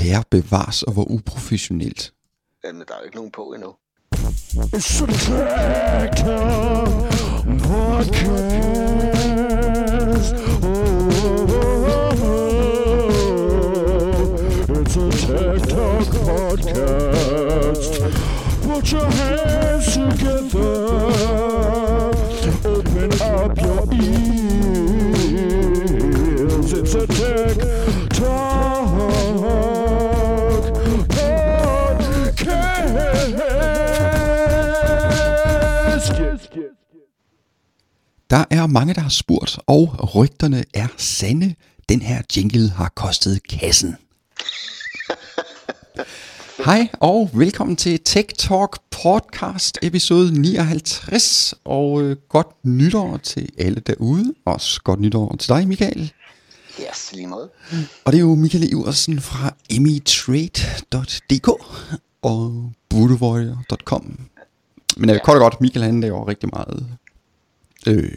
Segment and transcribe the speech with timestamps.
[0.00, 2.12] herre bevares, og hvor uprofessionelt.
[2.64, 3.74] Jamen, der er jo ikke nogen på endnu.
[4.76, 6.86] It's a tractor
[7.68, 8.30] podcast.
[10.62, 10.76] Oh,
[14.80, 17.92] it's a tech talk podcast.
[18.62, 20.74] Put your hands together.
[22.74, 24.68] Open up your ears.
[26.72, 27.60] It's a tech
[38.30, 41.54] Der er mange, der har spurgt, og rygterne er sande.
[41.88, 43.96] Den her jingle har kostet kassen.
[46.66, 53.80] Hej og velkommen til Tech Talk podcast episode 59 og øh, godt nytår til alle
[53.80, 54.34] derude.
[54.44, 56.12] Også godt nytår til dig Michael.
[56.80, 57.50] Yes, lige måde.
[58.04, 61.48] Og det er jo Michael Iversen fra emitrade.dk
[62.22, 64.18] og budowarrior.com.
[64.96, 66.86] Men øh, kort og godt, Michael han laver rigtig meget
[67.86, 68.16] øh,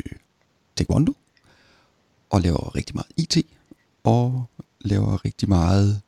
[0.76, 1.14] taekwondo,
[2.30, 3.46] og laver rigtig meget IT,
[4.04, 4.46] og
[4.82, 6.02] laver rigtig meget,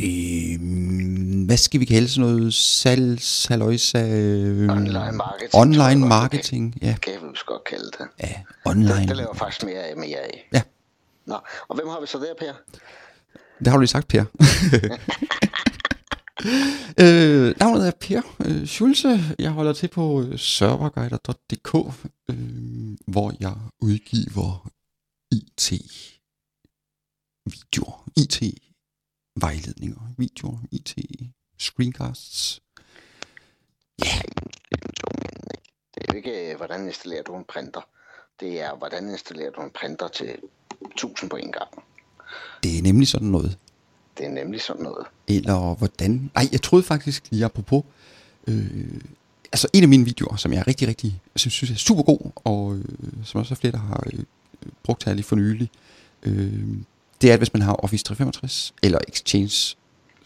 [0.00, 6.96] øh, hvad skal vi kalde sådan noget, salgs, halløjsa, øh, Online marketing, online marketing, ja,
[7.02, 8.06] Kan vel godt kalde det.
[8.20, 10.48] ja, Det, online, det laver faktisk mere af mere af.
[10.52, 10.62] ja,
[11.26, 12.52] Nå, og hvem har vi så der, Per?
[13.58, 14.24] Det har du lige sagt, Per.
[17.02, 19.20] øh, navnet er Per øh, Schulze.
[19.38, 21.74] Jeg holder til på øh, serverguider.dk,
[22.28, 24.68] øh, hvor jeg udgiver
[25.32, 25.94] IT-videoer,
[28.16, 32.60] IT-vejledninger, videoer, IT-screencasts.
[35.94, 37.88] Det er jo ikke, øh, hvordan installerer du en printer.
[38.40, 40.38] Det er, hvordan installerer du en printer til
[40.80, 41.84] 1000 på en gang.
[42.62, 43.58] Det er nemlig sådan noget.
[44.18, 45.06] Det er nemlig sådan noget.
[45.28, 46.30] Eller hvordan...
[46.34, 47.84] Ej, jeg troede faktisk lige apropos...
[48.46, 49.00] Øh,
[49.52, 51.20] altså en af mine videoer, som jeg er rigtig, rigtig...
[51.36, 52.84] Som synes er super god, og øh,
[53.24, 54.24] som også er flere, der har øh,
[54.82, 55.70] brugt her lige for nylig,
[56.22, 56.68] øh,
[57.22, 59.76] det er, at hvis man har Office 365, eller Exchange,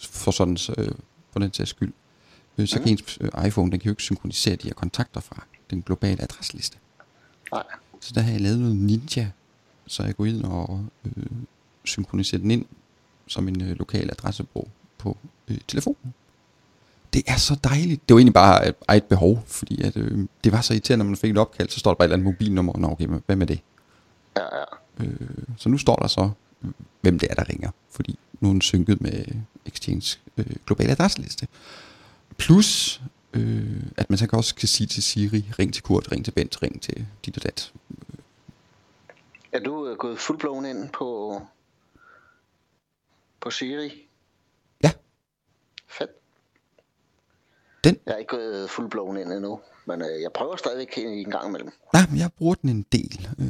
[0.00, 0.92] for sådan, øh,
[1.32, 1.92] for den sags skyld,
[2.58, 5.44] øh, så kan ens øh, iPhone, den kan jo ikke synkronisere de her kontakter fra
[5.70, 6.78] den globale adresseliste.
[7.52, 7.62] Nej.
[8.00, 9.30] Så der har jeg lavet noget ninja,
[9.86, 11.26] så jeg går ind og øh,
[11.84, 12.66] synkroniserer den ind
[13.30, 14.68] som en øh, lokal adressebog
[14.98, 15.16] på
[15.48, 16.14] øh, telefonen.
[17.12, 18.08] Det er så dejligt.
[18.08, 21.10] Det var egentlig bare et eget behov, fordi at, øh, det var så irriterende, når
[21.10, 22.78] man fik et opkald, så står der bare et eller andet mobilnummer.
[22.78, 23.60] Nå, okay, hvad med det?
[24.36, 25.04] Ja, ja.
[25.04, 26.30] Øh, så nu står der så,
[26.64, 26.70] øh,
[27.00, 29.24] hvem det er, der ringer, fordi nu er den synket med
[29.66, 31.48] Exchange øh, globale adresseliste.
[32.36, 33.00] Plus,
[33.34, 36.62] øh, at man så også kan sige til Siri, ring til Kurt, ring til Bent,
[36.62, 37.72] ring til dit og dat.
[39.52, 41.40] Er du øh, gået fuldblåen ind på,
[43.40, 44.08] på Siri?
[44.84, 44.92] Ja,
[45.88, 46.10] Fedt.
[47.84, 51.48] den, Jeg er ikke gået fuldblåen ind endnu, men øh, jeg prøver stadigvæk en gang
[51.48, 51.70] imellem.
[51.92, 53.28] Nej, men jeg bruger den en del.
[53.38, 53.46] Øh,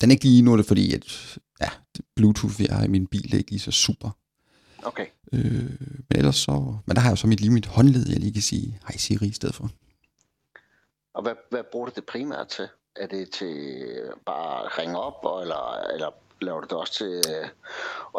[0.00, 1.68] den er ikke lige nu, det fordi, at ja,
[2.16, 4.10] Bluetooth, jeg har i min bil, er ikke lige så super.
[4.82, 5.06] Okay.
[5.32, 5.42] Øh,
[5.80, 6.76] men ellers så...
[6.86, 8.96] Men der har jeg jo så mit lige mit håndled, jeg lige kan sige hej
[8.96, 9.70] Siri i stedet for.
[11.14, 12.68] Og hvad, hvad bruger du det primært til?
[12.96, 13.86] Er det til
[14.26, 17.48] bare at ringe op, eller, eller laver du det også til øh,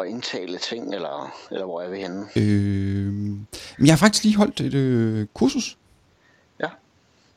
[0.00, 2.26] at indtale ting, eller, eller hvor er vi henne?
[2.36, 5.78] Øh, jeg har faktisk lige holdt et øh, kursus,
[6.60, 6.68] Ja,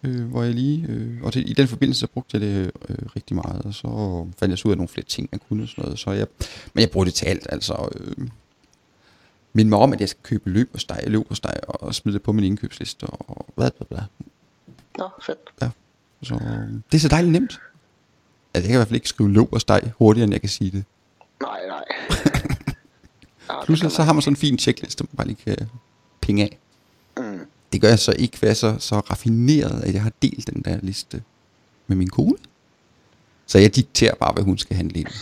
[0.04, 0.86] øh, hvor jeg lige...
[0.90, 3.88] Øh, og det, i den forbindelse så brugte jeg det øh, rigtig meget, og så
[4.40, 6.00] fandt jeg så ud af nogle flere ting, jeg kunne og sådan noget.
[6.00, 6.28] Så jeg,
[6.74, 7.90] men jeg bruger det til alt, altså...
[7.96, 8.28] Øh,
[9.58, 12.14] Mind mig om, at jeg skal købe løb og steg, løb og steg, og smide
[12.14, 14.08] det på min indkøbsliste, og hvad, hvad, hvad.
[14.98, 15.40] nå, fedt.
[15.62, 15.70] Ja.
[16.24, 16.40] Så
[16.92, 17.60] det er så dejligt nemt.
[18.56, 20.50] Altså, jeg kan i hvert fald ikke skrive løb og steg hurtigere, end jeg kan
[20.50, 20.84] sige det.
[21.42, 21.84] Nej, nej.
[23.68, 25.70] det så har man sådan en fin checkliste, man bare lige kan
[26.22, 26.58] pinge af.
[27.18, 27.40] Mm.
[27.74, 30.80] Det gør jeg så ikke være så, så raffineret, at jeg har delt den der
[30.82, 31.24] liste
[31.88, 32.38] med min kone.
[33.46, 35.08] Så jeg dikterer bare, hvad hun skal handle ind.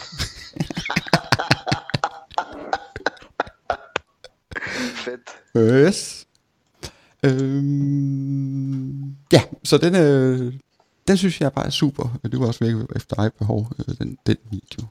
[5.06, 5.30] Fedt.
[5.88, 6.28] Yes.
[7.24, 10.54] Øhm, ja, så den, øh,
[11.08, 12.20] den synes jeg bare er super.
[12.24, 14.88] Det var også virkelig efter eget behov, øh, den, den video.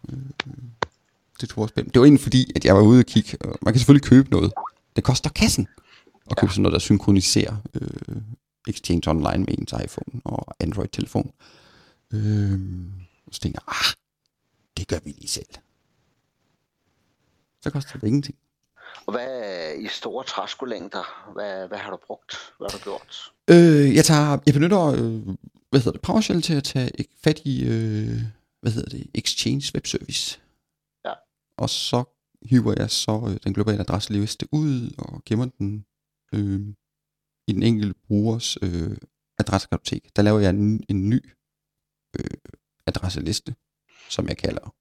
[1.40, 1.74] Det tog også.
[1.76, 3.38] Det var egentlig fordi, at jeg var ude og kigge.
[3.62, 4.52] Man kan selvfølgelig købe noget.
[4.96, 5.68] Det koster kassen
[6.30, 8.16] at købe sådan noget, der synkroniserer øh,
[8.68, 11.32] Exchange Online med ens iPhone og Android-telefon.
[12.12, 12.60] Øh,
[13.32, 13.94] så tænker jeg, ah,
[14.76, 15.46] det gør vi lige selv.
[17.62, 18.36] Så koster det ingenting.
[19.06, 22.36] Og hvad i store træskolængder, hvad, hvad har du brugt?
[22.58, 23.32] Hvad har du gjort?
[23.48, 25.34] Øh, jeg tager, jeg benytter, øh,
[25.72, 26.90] hvad hedder det, PowerShell til at tage
[27.24, 28.20] fat i, øh,
[28.60, 30.40] hvad hedder det, Exchange Web Service.
[31.04, 31.12] Ja.
[31.56, 32.04] Og så
[32.42, 35.86] hiver jeg så øh, den globale adresseliste ud og gemmer den
[36.34, 36.60] øh,
[37.46, 38.96] i den enkelte brugers øh,
[39.38, 40.16] adressekartotek.
[40.16, 41.20] Der laver jeg en, en ny
[42.18, 42.36] øh,
[42.86, 43.54] adresseliste,
[44.10, 44.74] som jeg kalder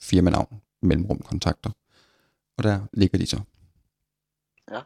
[0.00, 1.70] firmanavn, mellemrum kontakter.
[2.56, 3.40] Og der ligger de så.
[4.70, 4.80] Ja.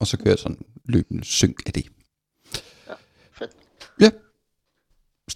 [0.00, 1.98] Og så kører jeg sådan løbende synk af det.
[3.38, 3.56] Fedt.
[4.00, 4.10] Ja.
[4.10, 4.18] Så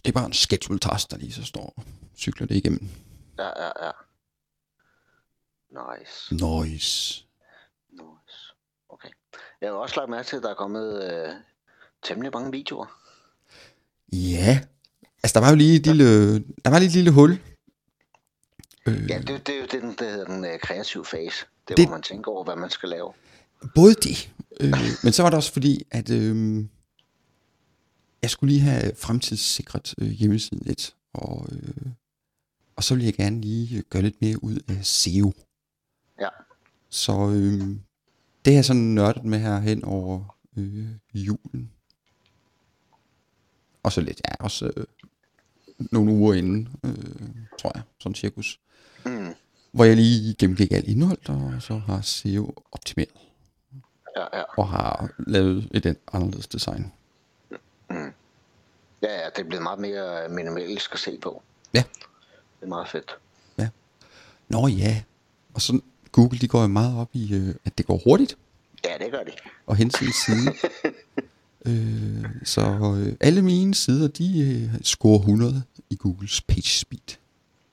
[0.04, 1.84] det er bare en schedule task, der lige så står og
[2.16, 2.88] cykler det igennem.
[3.38, 3.90] Ja, ja, ja.
[5.70, 6.34] Nice.
[6.34, 7.24] Nice.
[7.92, 8.54] Nice.
[8.88, 9.08] Okay.
[9.60, 11.28] Jeg har også lagt mærke til, at der er kommet øh,
[12.02, 12.86] temmelig mange videoer.
[14.12, 14.60] Ja.
[15.22, 17.30] Altså, der var jo lige et lille, der var lige et lille hul.
[18.86, 21.46] Øh, Ja, det, det er jo den, der hedder den øh, kreative fase.
[21.68, 23.12] Det er, Det- hvor man tænker over, hvad man skal lave.
[23.74, 24.72] Både det, øh,
[25.04, 26.64] men så var det også fordi, at øh,
[28.22, 31.86] jeg skulle lige have fremtidssikret øh, hjemmesiden lidt, og, øh,
[32.76, 35.32] og så ville jeg gerne lige øh, gøre lidt mere ud af SEO.
[36.20, 36.28] Ja.
[36.88, 37.76] Så øh,
[38.44, 41.70] det har sådan nørdet med her hen over øh, julen.
[43.82, 44.84] Og så lidt, ja, også øh,
[45.92, 48.60] nogle uger inden, øh, tror jeg, sådan cirkus.
[49.06, 49.34] Mm.
[49.72, 53.10] Hvor jeg lige gennemgik alt indhold, og så har SEO optimeret
[54.16, 54.42] Ja, ja.
[54.58, 56.92] og har lavet et anderledes design.
[59.02, 61.42] Ja, ja, det er blevet meget mere minimalisk at se på.
[61.74, 61.82] Ja.
[62.60, 63.16] Det er meget fedt.
[64.48, 65.02] Nå ja,
[65.54, 65.80] og så
[66.12, 68.36] Google, de går jo meget op i, øh, at det går hurtigt
[68.84, 69.30] Ja, det gør de.
[69.66, 70.54] og hen til side.
[71.66, 72.60] øh, så
[72.98, 74.40] øh, alle mine sider, de
[74.74, 77.16] øh, scorer 100 i Googles page speed.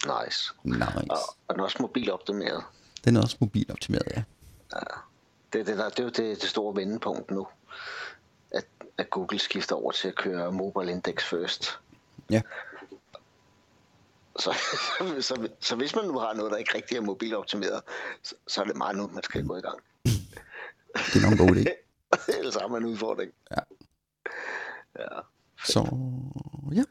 [0.05, 0.53] Nice.
[0.63, 0.85] Nice.
[1.09, 1.17] Og,
[1.47, 2.63] og den er også mobiloptimeret.
[3.05, 4.23] Den er også mobiloptimeret, ja.
[5.53, 7.47] Det, det, der, det er jo det, det store vendepunkt nu.
[8.99, 11.79] At, Google skifter over til at køre Mobile Index first.
[12.29, 12.41] Ja,
[14.39, 14.53] Så,
[14.97, 17.81] så, så, så hvis man nu har noget, der ikke rigtig er mobiloptimeret,
[18.23, 19.79] så, så er det meget nu, man skal gå i gang.
[20.93, 21.73] det er nok en god idé.
[22.37, 23.31] Ellers har man en udfordring.
[23.51, 23.61] Ja.
[24.99, 25.19] Ja.
[25.65, 25.79] Så
[26.75, 26.83] ja,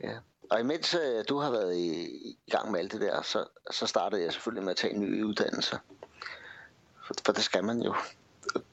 [0.00, 0.18] ja.
[0.50, 2.04] Og imens øh, du har været i,
[2.46, 5.00] i gang med alt det der, så, så startede jeg selvfølgelig med at tage en
[5.00, 5.78] ny uddannelse.
[7.06, 7.94] For, for det skal man jo.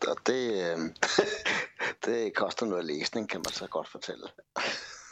[0.07, 0.79] Og det, øh,
[2.05, 4.23] det koster noget læsning, kan man så godt fortælle.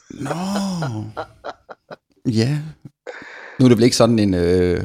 [0.09, 0.30] Nå.
[2.25, 2.59] Ja.
[3.59, 4.83] Nu er det vel ikke sådan en, øh,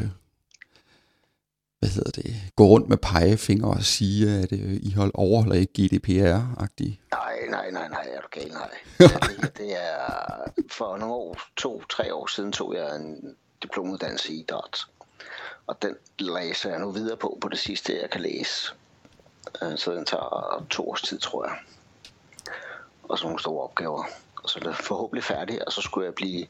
[1.79, 5.73] hvad hedder det, gå rundt med pegefinger og sige, at øh, I hold overholder ikke
[5.79, 7.09] GDPR-agtigt.
[7.11, 8.71] Nej, nej, nej, nej, er du gal, nej.
[8.99, 9.97] det, det er,
[10.71, 14.81] for nogle år, to-tre år siden, tog jeg en diplomuddannelse i idræt.
[15.67, 18.75] Og den læser jeg nu videre på, på det sidste, jeg kan læse.
[19.63, 21.57] Øh, Så den tager to års tid, tror jeg.
[23.09, 24.05] Og så nogle store opgaver.
[24.43, 26.47] Og så det forhåbentlig færdig, og så skulle jeg blive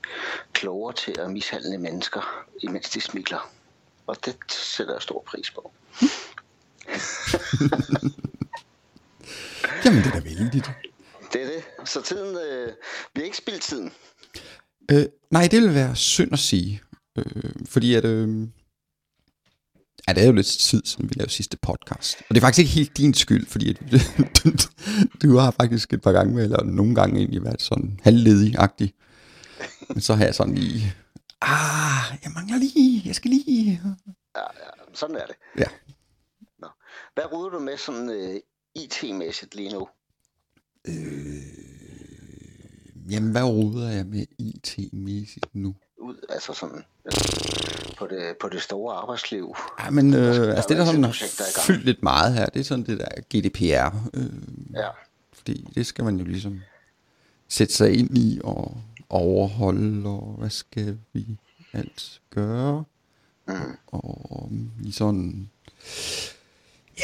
[0.53, 3.51] klogere til at mishandle mennesker, imens de smiler.
[4.07, 5.73] Og det sætter jeg stor pris på.
[9.85, 10.71] Jamen, det er da vældigt.
[11.33, 11.89] Det er det.
[11.89, 12.73] Så tiden, øh,
[13.15, 13.93] vi har ikke spildt tiden.
[14.91, 16.83] Øh, nej, det vil være synd at sige.
[17.19, 18.05] Øh, fordi at...
[18.05, 18.49] Øh,
[20.09, 22.17] ja, det er jo lidt tid, siden vi lavede sidste podcast.
[22.29, 23.81] Og det er faktisk ikke helt din skyld, fordi at,
[25.23, 28.95] du har faktisk et par gange, eller nogle gange egentlig været sådan halvledig-agtig.
[29.89, 30.95] Men så har jeg sådan lige...
[31.41, 33.81] Ah, jeg mangler lige, jeg skal lige...
[34.37, 35.37] Ja, ja, sådan er det.
[35.59, 35.69] Ja.
[36.59, 36.69] Nå.
[37.15, 38.41] Hvad ruder du med sådan øh,
[38.75, 39.89] IT-mæssigt lige nu?
[43.11, 45.75] Jamen, hvad roder jeg med IT-mæssigt nu?
[46.35, 47.13] Altså sådan øh,
[47.99, 49.55] på det, på det store arbejdsliv.
[49.85, 50.27] Ja, men øh,
[50.57, 51.17] altså det, er der sådan har
[51.67, 53.97] fyldt lidt meget her, det er sådan det der GDPR.
[54.15, 54.25] Øh,
[54.75, 54.89] Ja,
[55.33, 56.61] fordi det skal man jo ligesom
[57.49, 58.77] sætte sig ind i og
[59.09, 61.27] overholde, og hvad skal vi
[61.73, 62.85] alt gøre?
[63.49, 63.55] mm,
[63.87, 64.51] Og
[64.85, 65.51] i sådan...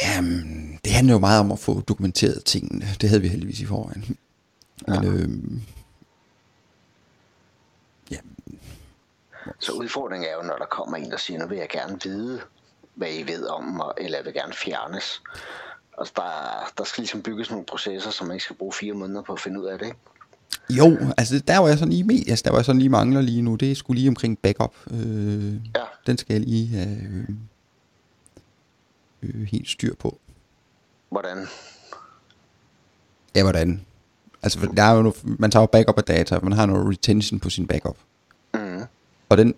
[0.03, 2.85] Jamen, det handler jo meget om at få dokumenteret tingene.
[3.01, 4.17] Det havde vi heldigvis i forvejen.
[4.87, 5.09] Men, Ja.
[5.09, 5.29] øh,
[9.59, 12.41] så udfordringen er jo, når der kommer en, der siger, nu vil jeg gerne vide,
[12.95, 15.21] hvad I ved om mig, eller jeg vil gerne fjernes.
[15.97, 19.21] Altså, der, der skal ligesom bygges nogle processer, som man ikke skal bruge fire måneder
[19.21, 19.85] på at finde ud af det.
[19.85, 19.97] Ikke?
[20.69, 23.21] jo, altså der var jeg sådan lige med, altså, der var jeg sådan lige mangler
[23.21, 24.75] lige nu, det er sgu lige omkring backup.
[24.91, 27.29] Øh, Ja, den skal jeg lige have øh,
[29.23, 30.19] øh, helt styr på.
[31.09, 31.47] hvordan?
[33.35, 33.85] Ja, hvordan?
[34.43, 37.39] Altså, der er jo, no- man tager jo backup af data, man har noget retention
[37.39, 37.97] på sin backup.
[39.31, 39.55] Og den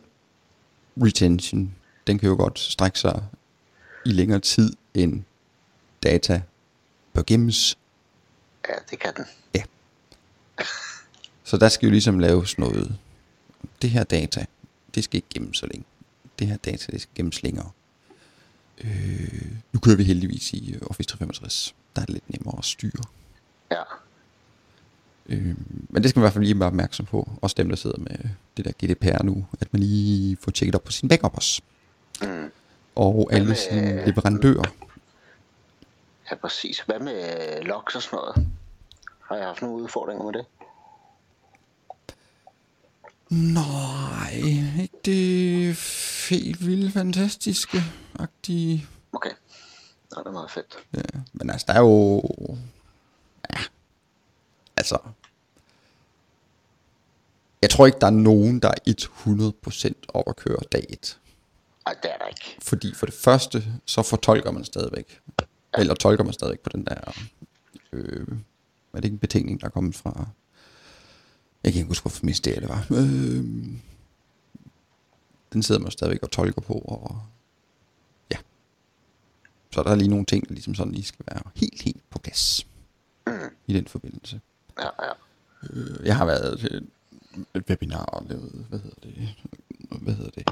[0.97, 1.75] retention,
[2.07, 3.23] den kan jo godt strække sig
[4.05, 5.23] i længere tid, end
[6.03, 6.41] data
[7.13, 7.77] bør gemmes.
[8.69, 9.25] ja, det kan den.
[11.43, 12.97] Så der skal jo ligesom laves noget.
[13.81, 14.45] Det her data,
[14.95, 15.85] det skal ikke gemmes så længe.
[16.23, 17.75] Det det her datadisk gennem slinger.
[18.83, 21.75] Øh, nu kører vi heldigvis i Office 365.
[21.95, 23.03] Der er det lidt nemmere at styre.
[23.71, 23.83] Ja.
[25.29, 25.55] Øh,
[25.89, 27.29] men det skal man i hvert fald lige være opmærksom på.
[27.41, 28.15] Også dem, der sidder med
[28.57, 29.45] det der GDPR nu.
[29.61, 31.61] At man lige får tjekket op på sin backup også.
[32.21, 32.51] Mm.
[32.95, 34.63] Og alle med- sine leverandører.
[36.31, 36.79] Ja, præcis.
[36.79, 38.47] Hvad med logs og sådan noget?
[39.29, 40.45] Har jeg haft nogle udfordringer med det?
[43.29, 44.33] Nej,
[44.79, 45.77] ikke det
[46.29, 47.77] helt vilde, fantastiske,
[48.19, 48.87] agtige.
[49.13, 49.29] Okay.
[50.11, 50.75] Nå, det er meget fedt.
[50.93, 52.21] Ja, men altså, der er jo...
[54.77, 54.97] Ja, altså...
[57.61, 58.93] Jeg tror ikke, der er nogen, der er
[59.87, 61.19] 100% op at køre dag 1.
[61.85, 62.57] Ej, det er der ikke.
[62.61, 65.21] Fordi for det første, så fortolker man stadigvæk.
[65.77, 67.11] Eller tolker man stadigvæk på den der...
[67.93, 68.27] Øh,
[68.93, 70.27] er det ikke en betænkning, der er kommet fra...
[71.63, 72.85] Jeg kan ikke huske, hvorfor ministeriet det var.
[72.91, 73.43] Øh,
[75.53, 77.21] den sidder man stadigvæk og tolker på, og
[78.31, 78.37] ja.
[79.71, 82.19] Så der er lige nogle ting, der ligesom sådan lige skal være helt, helt på
[82.19, 82.67] plads
[83.27, 83.33] Mm.
[83.67, 84.41] i den forbindelse.
[84.79, 85.11] Ja, ja.
[85.69, 86.89] Øh, jeg har været til et-
[87.69, 89.35] webinar lavet, hvad hedder det,
[90.01, 90.47] hvad hedder det,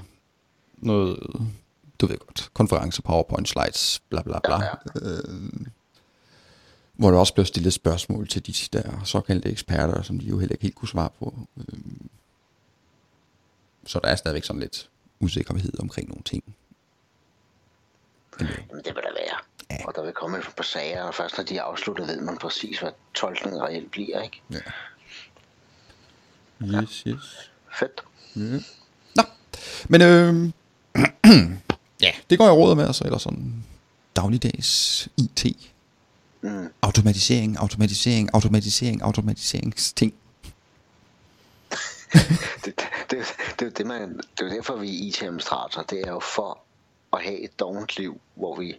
[0.77, 1.19] noget,
[2.01, 4.63] du ved godt, konference, powerpoint slides, bla bla bla.
[4.63, 5.65] Ja, Øh,
[6.93, 10.53] hvor der også blev stillet spørgsmål til de der såkaldte eksperter, som de jo heller
[10.53, 11.47] ikke helt kunne svare på.
[11.57, 11.79] Øh,
[13.85, 16.55] så der er stadigvæk sådan lidt usikkerhed omkring nogle ting.
[18.39, 19.37] Jamen, det vil der være.
[20.01, 20.05] Ja.
[20.05, 22.79] Der vil komme et par sager, og først når de er afsluttet, ved man præcis,
[22.79, 24.41] hvad tolkningen reelt bliver, ikke?
[24.51, 24.57] ja.
[26.81, 27.51] Yes, yes.
[27.79, 28.03] Fedt.
[28.35, 28.59] Ja.
[29.15, 29.23] Nå,
[29.87, 30.49] men øh,
[32.05, 33.63] ja, det går jeg råd med, altså, eller sådan
[34.15, 35.45] dagligdags IT.
[36.41, 36.73] Mm.
[36.81, 40.13] Automatisering, automatisering, automatisering, automatiseringsting.
[42.65, 42.65] Det,
[43.11, 43.25] det,
[43.59, 45.81] det, det, er man, det er jo derfor, vi er IT-administrator.
[45.81, 46.59] Det er jo for
[47.13, 48.75] at have et dovent liv, hvor vi,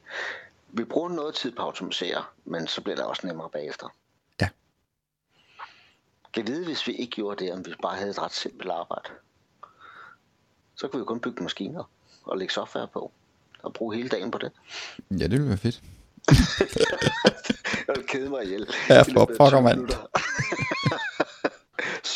[0.72, 3.88] vi bruger noget tid på at automatisere, men så bliver det også nemmere bagefter.
[4.40, 4.48] Ja.
[6.32, 9.08] Kan vide, hvis vi ikke gjorde det, om vi bare havde et ret simpelt arbejde.
[10.74, 11.90] Så kunne vi kun bygge maskiner
[12.24, 13.12] og lægge software på.
[13.62, 14.52] Og bruge hele dagen på det.
[15.10, 15.82] Ja, det ville være fedt.
[17.88, 18.74] Jeg vil kede mig ihjel.
[18.88, 19.88] Ja, for 20 mand.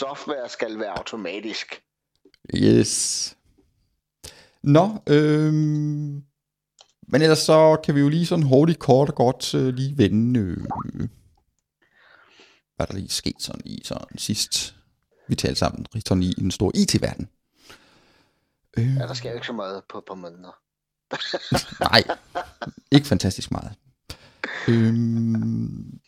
[0.00, 1.82] software skal være automatisk.
[2.54, 3.36] Yes.
[4.62, 6.24] Nå, øhm,
[7.08, 10.40] men ellers så kan vi jo lige sådan hurtigt, kort og godt øh, lige vende,
[10.40, 10.56] øh,
[12.76, 14.76] hvad der lige er sket sådan i sådan sidst,
[15.28, 17.28] vi talte sammen, sådan i den store IT-verden.
[18.78, 20.52] Øh, Ja, der sker jo ikke så meget på et par måneder.
[21.90, 22.02] Nej,
[22.92, 23.72] ikke fantastisk meget.
[24.68, 26.00] Øhm,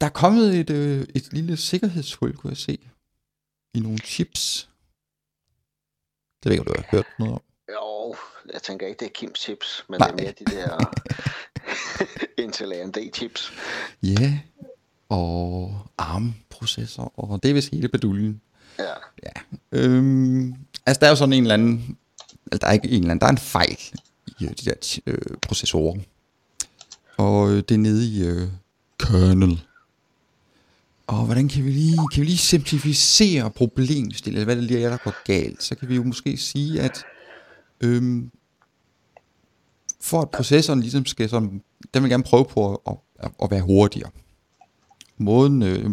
[0.00, 2.78] der er kommet et, øh, et lille sikkerhedshul, kunne jeg se,
[3.74, 4.70] i nogle chips.
[6.42, 7.42] Det ved jeg ikke, om du har hørt noget om.
[8.52, 10.10] Jeg tænker ikke, det er Kims chips, men Nej.
[10.10, 10.94] det er mere de der
[12.44, 13.52] Intel AMD chips.
[14.02, 14.38] Ja,
[15.08, 18.40] og ARM-processor, og det er vist hele baduljen.
[18.78, 18.92] Ja,
[19.72, 20.54] Øhm,
[20.86, 21.98] altså, der er jo sådan en eller anden,
[22.52, 23.78] altså, der er ikke en eller anden, der er en fejl
[24.26, 25.98] i øh, de der øh, processorer.
[27.16, 28.48] Og øh, det er nede i øh,
[28.98, 29.60] kernel.
[31.06, 34.90] Og hvordan kan vi lige, kan vi lige simplificere problemstillet, eller hvad det lige er,
[34.90, 35.62] der går galt?
[35.62, 37.04] Så kan vi jo måske sige, at
[37.80, 38.30] øhm,
[40.00, 41.62] for at processoren ligesom skal sådan,
[41.94, 44.10] den vil gerne prøve på at, at, at være hurtigere.
[45.18, 45.90] Måden øh,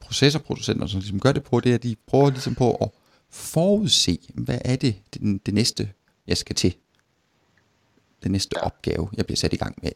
[0.00, 2.90] processorproducenterne som ligesom gør det på, det er, at de prøver ligesom på at
[3.30, 5.92] forudse, hvad er det, det, det næste,
[6.26, 6.74] jeg skal til.
[8.22, 9.92] Den næste opgave, jeg bliver sat i gang med.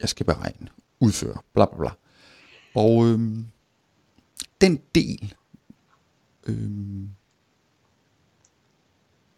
[0.00, 0.68] Jeg skal beregne,
[1.00, 1.90] udføre, bla bla bla.
[2.74, 3.18] Og øh,
[4.60, 5.34] den del,
[6.46, 6.56] øh,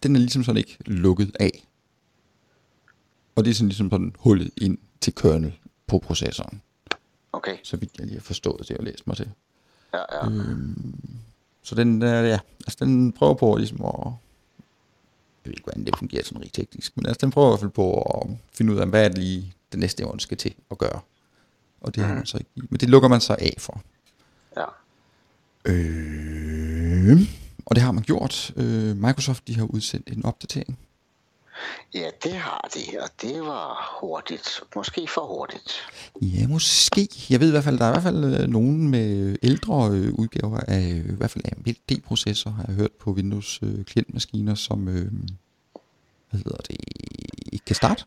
[0.03, 1.66] den er ligesom sådan ikke lukket af.
[3.37, 5.53] Og det er sådan ligesom sådan hullet ind til kernel
[5.87, 6.63] på processoren.
[7.33, 7.57] okay.
[7.63, 9.31] Så vidt jeg lige har forstået det og læst mig til.
[9.95, 10.31] Ja, ja.
[11.63, 14.13] Så den, øh, ja, altså den prøver på ligesom at, jeg
[15.45, 17.71] ved ikke, hvordan det fungerer sådan rigt teknisk, men altså den prøver i hvert fald
[17.71, 20.79] på at finde ud af, hvad er det lige det næste år skal til at
[20.79, 21.01] gøre.
[21.81, 22.51] Og det har man så ikke.
[22.55, 23.83] Men det lukker man så af for.
[24.57, 24.65] ja.
[25.65, 27.21] Øh,
[27.67, 28.53] og det har man gjort.
[28.57, 30.79] Øh, Microsoft de har udsendt en opdatering.
[31.95, 34.61] Ja, det har de, og det var hurtigt.
[34.77, 35.73] Måske for hurtigt.
[36.23, 37.09] Ja, måske.
[37.31, 40.13] Jeg ved i hvert fald, der er i hvert fald øh, nogen med ældre øh,
[40.15, 45.13] udgaver af øh, i hvert fald AMD-processor, har jeg hørt på Windows klientmaskiner, som øh,
[46.31, 46.77] hvad hedder det,
[47.53, 48.05] ikke kan starte.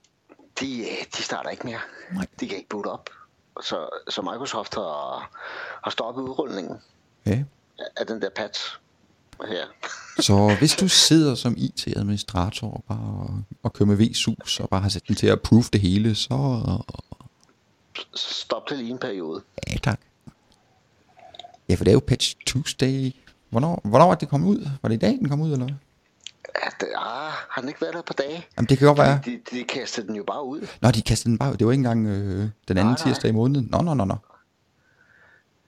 [0.59, 0.85] De,
[1.17, 1.79] de starter ikke mere.
[2.13, 2.25] Nej.
[2.39, 3.09] De kan ikke boot op.
[3.61, 5.29] Så, så Microsoft har,
[5.83, 6.77] har stoppet udrulningen
[7.25, 7.43] Ja.
[7.97, 8.61] af den der patch.
[9.47, 9.63] Ja.
[10.19, 14.89] Så hvis du sidder som IT-administrator og bare og kører med VSUS og bare har
[14.89, 16.61] sat den til at approve det hele, så
[18.15, 19.41] stop det lige en periode.
[19.69, 19.99] ja tak.
[21.69, 23.11] Ja, for det er jo Patch Tuesday.
[23.49, 24.69] Hvornår, hvornår er det kommet ud?
[24.81, 25.75] Var det i dag, den kom ud, eller hvad?
[26.63, 28.45] Ja, det, ah, har den ikke været der på dage?
[28.57, 29.19] Jamen, det kan godt være.
[29.25, 30.67] De, de, de kastede den jo bare ud.
[30.81, 31.57] Nå, de kastede den bare ud.
[31.57, 33.07] Det var ikke engang øh, den anden Nej, nej.
[33.07, 33.67] tirsdag i måneden.
[33.71, 34.15] Nå, nå, nå, nå.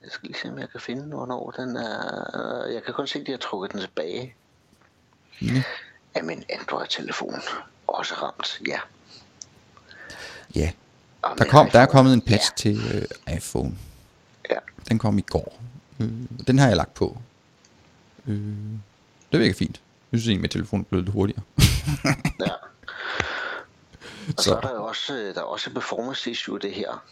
[0.04, 2.66] Jeg skal lige se, om jeg kan finde, hvornår den er...
[2.68, 4.36] Jeg kan kun se, at de har trukket den tilbage.
[5.42, 5.64] Ja.
[6.16, 7.36] Af min Android-telefon.
[7.88, 8.80] Også ramt, ja.
[10.56, 10.72] Ja,
[11.22, 12.80] Og der, kom, der er kommet en patch til
[13.28, 13.78] øh, iPhone.
[14.50, 14.58] Ja,
[14.90, 15.60] Den kom i går.
[16.00, 16.10] Øh,
[16.48, 17.18] den har jeg lagt på.
[18.28, 18.36] Øh,
[19.32, 19.82] det virker fint.
[20.12, 21.42] Jeg synes egentlig, at telefonen blev lidt hurtigere.
[22.40, 22.50] ja.
[24.38, 27.04] Og så, Så- er der jo også, øh, der er også performance issue det her.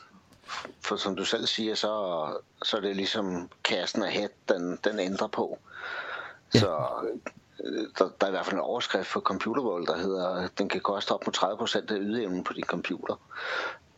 [0.82, 2.26] For som du selv siger, så,
[2.64, 5.60] så er det ligesom kassen af head, den, den ændrer på.
[6.54, 6.60] Ja.
[6.60, 6.88] Så
[7.64, 10.70] øh, der, der er i hvert fald en overskrift på Computer World, der hedder, den
[10.70, 11.38] kan koste op mod
[11.90, 13.16] 30% af ydeevnen på din computer.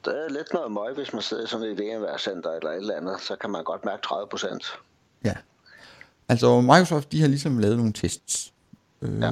[0.06, 2.96] Det er lidt noget møg, hvis man sidder i sådan et VMware-center eller et eller
[2.96, 4.78] andet, så kan man godt mærke 30%.
[5.26, 5.34] Ja.
[6.30, 8.54] Altså Microsoft, de har ligesom lavet nogle tests.
[9.02, 9.32] Øh, Ja.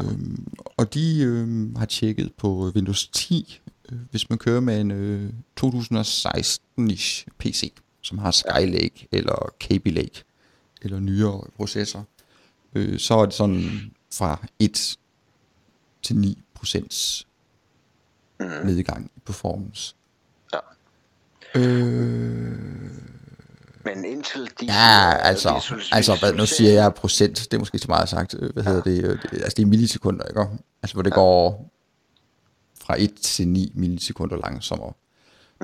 [0.77, 3.68] Og de øh, har tjekket på Windows 10, øh,
[4.11, 5.29] hvis man kører med en øh,
[5.61, 10.23] 2016-ish PC, som har Skylake eller Kaby Lake,
[10.81, 12.05] eller nyere processor,
[12.75, 14.97] øh, så er det sådan fra 1
[16.03, 17.27] til 9 procents
[18.65, 19.95] nedgang i performance.
[20.53, 20.59] Ja.
[21.55, 22.59] Øh,
[23.85, 24.65] Men indtil de...
[24.65, 28.09] Ja, øh, altså, visual- altså hvad, nu siger jeg procent, det er måske så meget
[28.09, 30.41] sagt, øh, hvad hedder det, øh, det, altså det er millisekunder, ikke?
[30.83, 31.69] Altså hvor det går
[32.89, 34.93] fra 1 til 9 millisekunder langsommere.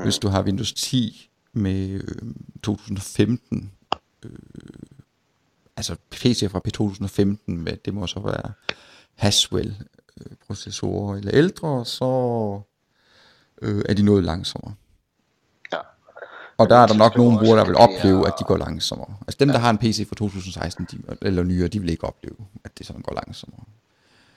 [0.03, 3.71] Hvis du har Windows 10 med øh, 2015,
[4.25, 4.31] øh,
[5.77, 8.51] altså PC fra P2015 med, det må så være
[9.15, 9.75] Haswell
[10.21, 12.61] øh, eller ældre, så
[13.61, 14.73] øh, er de noget langsommere.
[15.73, 15.79] Ja.
[16.57, 19.15] Og der er der nok nogle brugere, der vil opleve, at de går langsommere.
[19.21, 22.37] Altså dem, der har en PC fra 2016 de, eller nyere, de vil ikke opleve,
[22.63, 23.63] at det sådan går langsommere.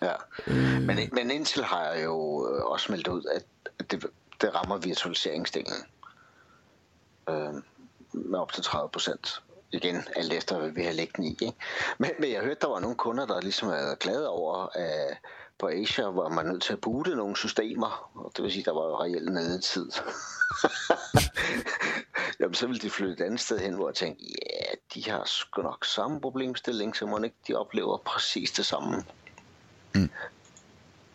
[0.02, 0.12] Ja,
[0.46, 0.82] øh.
[0.82, 3.44] men, men Intel har jo øh, også meldt ud, at
[3.90, 4.06] det,
[4.40, 5.87] det rammer virtualiseringsdelen
[7.28, 7.54] øh,
[8.12, 9.42] med op til 30 procent.
[9.72, 11.30] Igen, alt efter hvad vi har den i.
[11.30, 11.52] Ikke?
[11.98, 15.18] Men, men jeg hørte, der var nogle kunder, der ligesom er glade over, at
[15.58, 18.74] på Asia var man nødt til at boote nogle systemer, og det vil sige, der
[18.74, 19.90] var jo reelt nedetid.
[22.40, 25.24] Jamen, så ville de flytte et andet sted hen, hvor jeg tænkte, ja, de har
[25.24, 29.04] sgu nok samme problemstilling, så må ikke de oplever præcis det samme.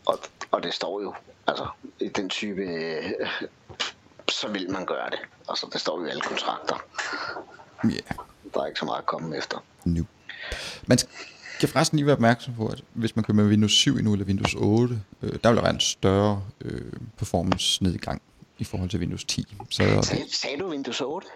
[0.06, 0.20] Og,
[0.52, 1.14] og det står jo,
[1.48, 1.68] altså,
[2.00, 3.04] i den type, øh,
[4.30, 5.20] så vil man gøre det.
[5.50, 6.76] Altså, det står jo i alle kontrakter.
[7.84, 8.02] Ja, yeah,
[8.54, 9.58] Der er ikke så meget at komme efter.
[9.86, 10.06] nu.
[10.88, 10.98] Man
[11.58, 14.26] skal forresten lige være opmærksom på, at hvis man kører med Windows 7 endnu, eller
[14.26, 18.22] Windows 8, øh, der vil der være en større øh, performance nedgang
[18.58, 19.56] i forhold til Windows 10.
[19.70, 21.28] Så Sag, sagde du Windows 8?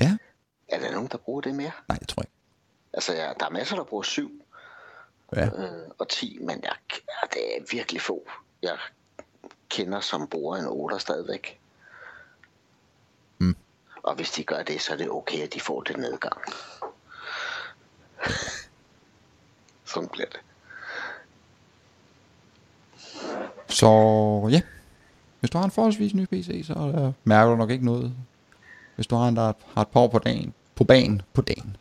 [0.00, 0.16] ja,
[0.68, 1.70] Er der nogen, der bruger det mere?
[1.88, 2.34] nej, det tror jeg ikke.
[2.92, 4.42] Altså, ja, der er masser, der bruger 7
[5.36, 8.28] Ja, øh, og 10, men jeg, ja, det er virkelig få,
[8.62, 8.78] jeg
[9.68, 11.60] kender, som bruger en 8 stadigvæk.
[13.38, 13.56] Mm.
[14.02, 16.36] Og hvis de gør det, så er det okay, at de får den nedgang.
[19.84, 20.40] Sådan bliver det.
[23.68, 24.60] så ja.
[25.40, 28.14] Hvis du har en forholdsvis ny PC, så øh, mærker du nok ikke noget.
[28.94, 31.76] Hvis du har en, der har et par på dagen, på banen, på dagen,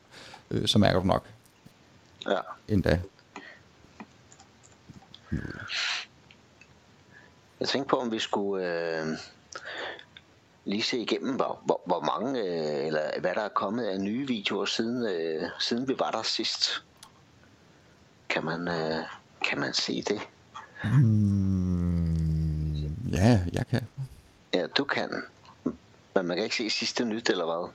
[0.52, 1.26] øh, så mærker du nok
[2.30, 2.40] Ja.
[2.68, 3.02] endda.
[7.60, 9.08] Jeg tænkte på, om vi skulle øh,
[10.66, 14.28] lige se igennem, hvor, hvor, hvor mange, øh, eller hvad der er kommet af nye
[14.28, 16.84] videoer, siden, øh, siden vi var der sidst.
[18.30, 19.04] Kan man, øh,
[19.50, 20.22] kan man se det?
[20.84, 22.74] Mm,
[23.12, 23.88] ja, jeg kan.
[24.54, 25.24] Ja, du kan.
[26.16, 27.70] Men man kan ikke se sidste nyt, eller hvad?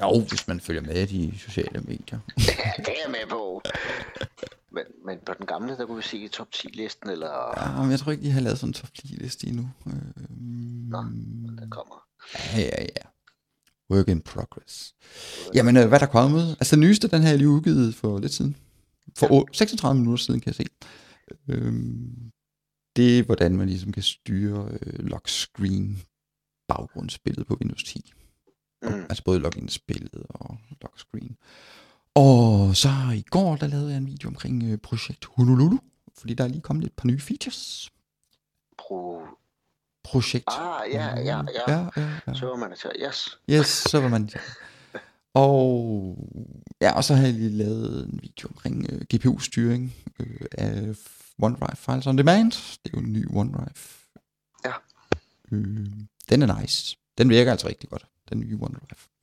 [0.00, 2.18] Jo, hvis man følger med i de sociale medier.
[2.38, 3.62] Ja, det er jeg med på.
[4.76, 7.32] Men, men på den gamle, der kunne vi se top 10-listen, eller...
[7.56, 9.70] Ja, men jeg tror ikke, de har lavet sådan en top 10 liste endnu.
[9.86, 9.92] Øh,
[10.90, 10.98] Nå,
[11.58, 12.06] der kommer.
[12.56, 13.06] ja, ja, ja.
[13.90, 14.94] Work in progress.
[15.54, 16.50] Jamen, øh, hvad der er kommet?
[16.50, 18.56] Altså, den nyeste, den her er lige udgivet for lidt siden.
[19.18, 19.42] For ja.
[19.52, 20.64] 36 minutter siden, kan jeg se.
[21.48, 22.32] Øhm,
[22.96, 26.02] det er, hvordan man ligesom kan styre øh, lock screen
[26.68, 28.12] baggrundsbilledet på Windows 10.
[28.82, 28.88] Mm.
[28.88, 31.36] Altså både login-spillet og lock screen.
[32.16, 35.78] Og så i går, der lavede jeg en video omkring øh, projekt Honolulu,
[36.18, 37.90] fordi der er lige kommet et par nye features.
[38.78, 39.20] Pro...
[40.04, 41.42] Projekt Ah, ja, ja, ja.
[41.68, 42.34] ja, ja, ja.
[42.34, 43.38] Så var man til, yes.
[43.50, 44.30] Yes, så var man
[45.34, 46.16] Og
[46.80, 50.94] ja, og så har jeg lige lavet en video omkring øh, GPU-styring øh, af
[51.42, 52.52] OneDrive Files on Demand.
[52.84, 53.74] Det er jo en ny OneDrive.
[54.64, 54.72] Ja.
[55.52, 55.86] Øh,
[56.28, 56.96] den er nice.
[57.18, 59.15] Den virker altså rigtig godt, den nye OneDrive.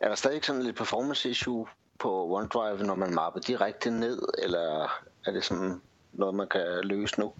[0.00, 1.66] Er der stadig sådan lidt performance issue
[1.98, 4.92] på OneDrive, når man mapper direkte ned, eller
[5.26, 5.80] er det sådan
[6.12, 7.32] noget, man kan løse nu?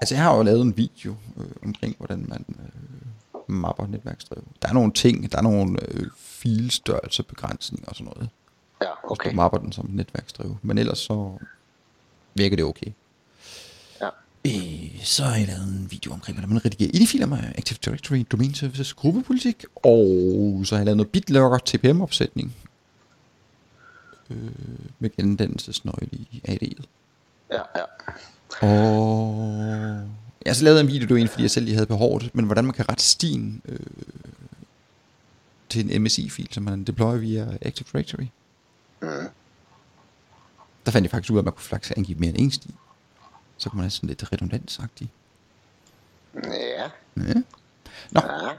[0.00, 4.42] Altså, jeg har jo lavet en video øh, omkring, hvordan man øh, mapper netværksdrev.
[4.62, 8.30] Der er nogle ting, der er nogle øh, filstørrelsebegrænsninger og sådan noget.
[8.82, 9.30] Ja, Hvis okay.
[9.30, 10.56] du mapper den som netværksdrev.
[10.62, 11.38] Men ellers så
[12.34, 12.92] virker det okay.
[14.46, 18.26] Øh, så har jeg lavet en video omkring, hvordan man redigerer IDE-filer med Active Directory,
[18.32, 19.64] Domain Services, gruppepolitik.
[19.74, 22.54] Og så har jeg lavet noget BitLocker TPM-opsætning.
[24.30, 24.50] Øh,
[24.98, 26.84] med gendannelsesnøgle i AD'et.
[27.52, 27.84] Ja, ja.
[28.68, 29.36] Og
[30.44, 32.44] jeg har så lavet en video, var egentlig, fordi jeg selv lige havde behovet, men
[32.44, 33.78] hvordan man kan rette stien øh,
[35.68, 38.26] til en MSI-fil, som man deployer via Active Directory.
[39.02, 39.08] Mm.
[40.86, 42.74] Der fandt jeg faktisk ud af, at man kunne faktisk angive mere end en sti.
[43.58, 45.10] Så kunne man have sådan lidt redundansagtigt.
[46.34, 47.34] Ja, Ja.
[48.10, 48.50] Nå, ja.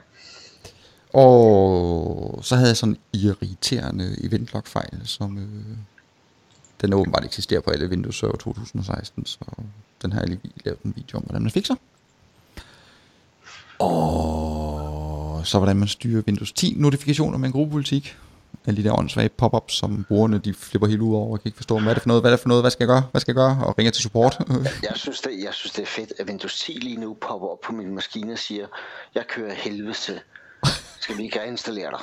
[1.20, 5.76] og så havde jeg sådan en irriterende eventlog-fejl, som øh,
[6.80, 9.38] den åbenbart eksisterer på alle Windows Server 2016, så
[10.02, 11.74] den har jeg lige lavet en video om, hvordan man fikser.
[13.78, 18.16] Og så hvordan man styrer Windows 10 notifikationer med en gruppepolitik.
[18.66, 21.56] Alle de der åndssvage pop-ups, som brugerne de flipper helt ud over og kan ikke
[21.56, 23.02] forstå, hvad er det for noget, hvad er det for noget, hvad skal jeg gøre,
[23.10, 24.38] hvad skal jeg gøre, og ringer til support.
[24.88, 27.60] Jeg synes, det, jeg synes, det er fedt, at Windows 10 lige nu popper op
[27.60, 28.66] på min maskine og siger,
[29.14, 30.20] jeg kører helvede til.
[31.00, 32.00] Skal vi ikke reinstallere dig?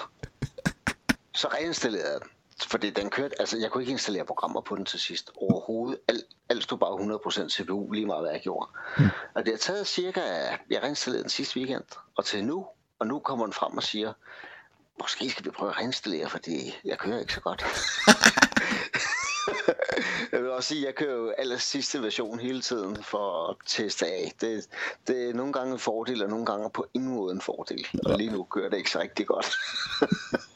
[1.41, 2.29] Så reinstallerede jeg den.
[2.67, 5.99] Fordi den kørte, altså jeg kunne ikke installere programmer på den til sidst overhovedet.
[6.07, 8.69] Alt, alt stod bare 100% CPU, lige meget hvad jeg gjorde.
[8.97, 9.09] Mm.
[9.35, 10.21] Og det har taget cirka,
[10.69, 11.83] jeg reinstallerede den sidste weekend,
[12.17, 12.65] og til nu,
[12.99, 14.13] og nu kommer den frem og siger,
[14.99, 17.65] måske skal vi prøve at reinstallere, fordi jeg kører ikke så godt.
[20.31, 23.55] jeg vil også sige, at jeg kører jo aller sidste version hele tiden for at
[23.65, 24.31] teste af.
[24.41, 24.67] Det,
[25.07, 27.87] det er nogle gange en fordel, og nogle gange på ingen måde en fordel.
[28.05, 29.55] Og lige nu kører det ikke så rigtig godt.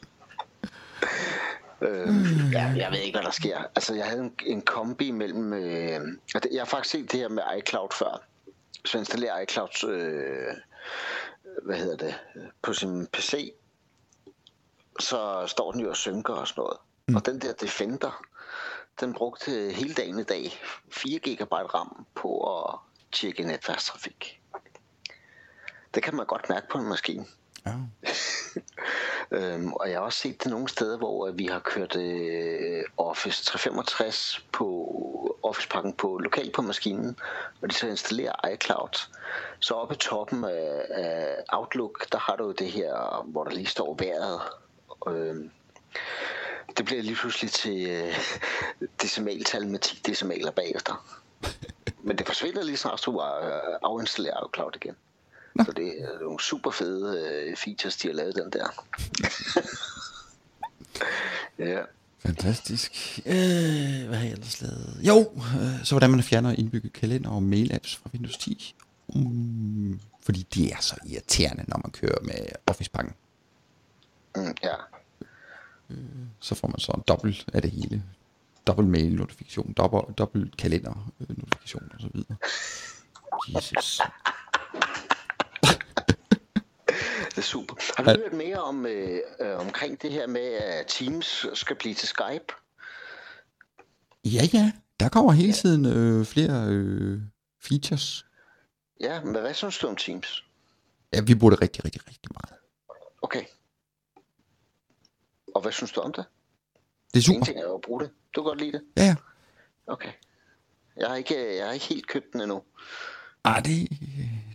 [1.80, 2.08] Øh,
[2.52, 3.58] ja, jeg ved ikke, hvad der sker.
[3.74, 5.52] Altså, jeg havde en, en kombi mellem...
[5.52, 6.00] Øh,
[6.34, 8.22] jeg har faktisk set det her med iCloud før.
[8.80, 10.54] Hvis man installerer iCloud, øh,
[11.62, 12.14] hvad hedder det,
[12.62, 13.52] på sin PC,
[14.98, 16.78] så står den jo og synker og sådan noget.
[17.08, 17.16] Mm.
[17.16, 18.22] Og den der Defender,
[19.00, 22.78] den brugte hele dagen i dag 4 GB RAM på at
[23.12, 24.40] tjekke netværkstrafik.
[25.94, 27.26] Det kan man godt mærke på en maskine.
[27.66, 27.74] ja.
[29.30, 32.84] Øhm, og jeg har også set det nogle steder, hvor øh, vi har kørt øh,
[32.96, 37.16] Office 365 på Office-pakken på lokalt på maskinen,
[37.62, 39.08] og de så installerer iCloud.
[39.60, 43.66] Så oppe i toppen af, af Outlook, der har du det her, hvor der lige
[43.66, 44.40] står vejret.
[45.12, 45.50] Øhm,
[46.76, 48.14] det bliver lige pludselig til øh,
[49.02, 51.20] decimaltal med 10 decimaler bagefter.
[52.06, 54.96] Men det forsvinder lige snart, du øh, afinstallerer iCloud igen.
[55.64, 58.84] Så det er nogle super fede øh, features, de har lavet den der.
[61.72, 61.82] ja.
[62.18, 63.20] Fantastisk.
[63.26, 65.00] Øh, hvad har jeg ellers lavet?
[65.02, 68.74] Jo, øh, så hvordan man fjerner indbygget kalender og mail-apps fra Windows 10.
[69.14, 73.14] Mm, fordi det er så irriterende, når man kører med Office-pakken.
[74.36, 74.74] Mm, ja.
[76.40, 78.02] Så får man så dobbelt af det hele.
[78.66, 82.36] Dobbelt mail-notifikation, dobbelt, dobbelt kalender-notifikation og så videre.
[83.54, 84.00] Jesus.
[87.30, 87.74] Det er super.
[87.96, 91.94] Har du hørt mere om øh, øh, omkring det her med, at Teams skal blive
[91.94, 92.54] til Skype?
[94.24, 94.72] Ja, ja.
[95.00, 97.20] Der kommer hele tiden øh, flere øh,
[97.62, 98.26] features.
[99.00, 100.44] Ja, men hvad synes du om Teams?
[101.12, 102.60] Ja, vi bruger det rigtig, rigtig, rigtig meget.
[103.22, 103.44] Okay.
[105.58, 106.24] Og hvad synes du om det?
[107.14, 107.34] Det er super.
[107.34, 108.10] Ingenting er jo at bruge det.
[108.34, 108.82] Du kan godt lide det?
[108.96, 109.14] Ja, ja.
[109.86, 110.12] Okay.
[110.96, 112.62] Jeg har ikke, jeg har ikke helt købt den endnu.
[113.44, 113.88] Ah, det,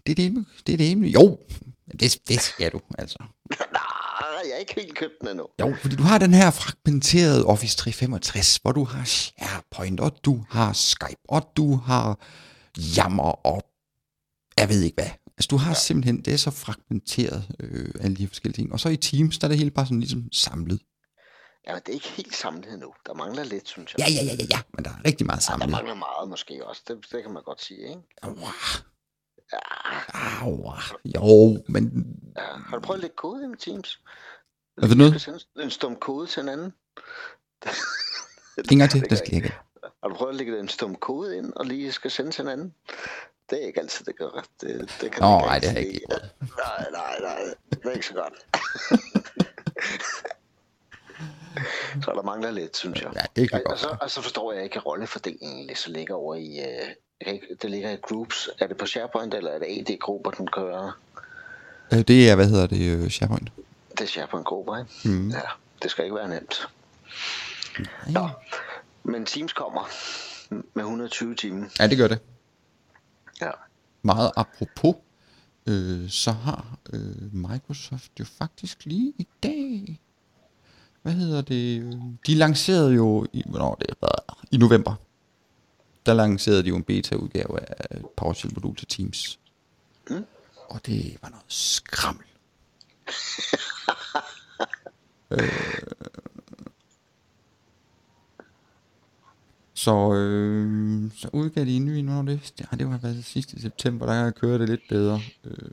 [0.06, 0.46] det er det.
[0.68, 1.08] Det er det emne.
[1.08, 1.40] Jo,
[2.00, 3.18] det, det skal du, altså.
[3.80, 5.48] Nej, jeg har ikke helt købt den endnu.
[5.60, 10.46] Jo, fordi du har den her fragmenterede Office 365, hvor du har SharePoint, og du
[10.50, 12.20] har Skype, og du har
[12.98, 13.62] Yammer, og
[14.58, 15.12] jeg ved ikke hvad.
[15.38, 15.80] Altså, du har ja.
[15.80, 18.74] simpelthen, det er så fragmenteret, øh, alle de her forskellige ting.
[18.74, 20.82] Og så i Teams, der er det hele bare sådan ligesom samlet.
[21.68, 22.94] Ja, men det er ikke helt samlet endnu.
[23.06, 24.00] Der mangler lidt, synes jeg.
[24.00, 25.70] Ja, ja, ja, ja, ja, men der er rigtig meget Der samlet.
[25.70, 26.82] mangler meget måske også.
[26.88, 28.02] Det, det kan man godt sige, ikke?
[28.22, 28.50] Aua,
[29.54, 29.60] Ja,
[30.42, 30.74] aua.
[31.06, 32.06] Jo, men
[32.38, 32.42] ja.
[32.42, 34.00] Har du prøvet at lægge kode i Teams?
[34.76, 35.48] Hvad for noget?
[35.60, 36.74] En stum kode til en anden.
[38.72, 39.56] en gang til, Det skal jeg ikke.
[40.04, 42.48] Har du prøvet at lægge en stum kode ind, og lige skal sende til en
[42.48, 42.74] anden?
[43.50, 44.46] Det er ikke altid, det gør.
[44.62, 46.02] Det, det kan Nå, ikke nej, det har jeg ikke.
[46.40, 47.44] Nej, nej, nej.
[47.70, 48.34] Det er ikke så godt.
[52.04, 53.12] Så der mangler lidt, synes jeg.
[53.16, 55.78] Ja, det kan og, godt og, så, og så forstår jeg ikke at rollefordelingen lidt,
[55.78, 56.60] så ligger over i...
[56.60, 58.50] Øh, det ligger i groups.
[58.60, 61.00] Er det på SharePoint, eller er det AD-grupper, den kører?
[61.94, 63.52] Øh, Det er, hvad hedder det, øh, SharePoint?
[63.92, 65.10] Det er SharePoint-grupper, ikke?
[65.10, 65.30] Mm.
[65.30, 65.42] Ja,
[65.84, 66.68] det skal ikke være nemt.
[68.08, 68.30] Nå,
[69.04, 69.90] men Teams kommer
[70.50, 71.66] med 120 timer.
[71.80, 72.20] Ja, det gør det.
[73.42, 73.52] Ja.
[74.02, 74.96] Meget apropos,
[75.68, 80.00] øh, så har øh, Microsoft jo faktisk lige i dag,
[81.04, 81.94] hvad hedder det, øh,
[82.28, 84.96] de lancerede jo, i, hvornår det var, i november,
[86.06, 87.60] der lancerede de jo en beta-udgave
[87.92, 89.40] af PowerShell-modul til Teams.
[90.10, 90.26] Mm.
[90.70, 92.26] Og det var noget skrammel.
[99.76, 104.06] Så, øh, så udgav de en ny, når det, ja, det var været sidste september,
[104.06, 105.22] der kører det lidt bedre.
[105.44, 105.72] Øh,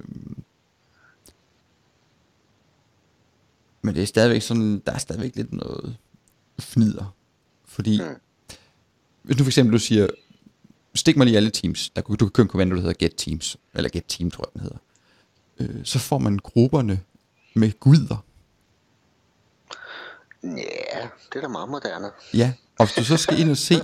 [3.82, 5.96] men det er stadigvæk sådan, der er stadigvæk lidt noget
[6.58, 7.14] fnider.
[7.64, 8.14] Fordi, Mm.
[9.22, 10.06] hvis nu for eksempel du siger,
[10.94, 13.56] stik mig lige alle teams, der, du kan købe en kommando, der hedder get teams,
[13.74, 14.78] eller get team, tror jeg den hedder.
[15.58, 17.00] Øh, så får man grupperne
[17.54, 18.24] med guider.
[20.42, 21.00] Ja,
[21.32, 22.06] det er da meget moderne.
[22.34, 23.74] Ja, og hvis du så skal ind og se,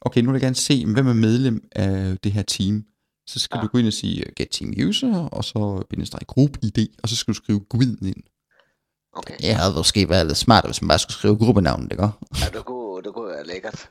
[0.00, 2.84] okay, nu vil jeg gerne se, hvem er medlem af det her team,
[3.26, 3.62] så skal ja.
[3.62, 7.16] Du gå ind og sige get team user, og så bindestreg group ID, og så
[7.16, 8.22] skal du skrive guiden ind.
[9.12, 9.36] Okay.
[9.38, 12.02] Det havde måske været lidt smart, hvis man bare skulle skrive gruppenavnet, ikke?
[12.02, 13.88] Ja, det kunne, det kunne være lækkert.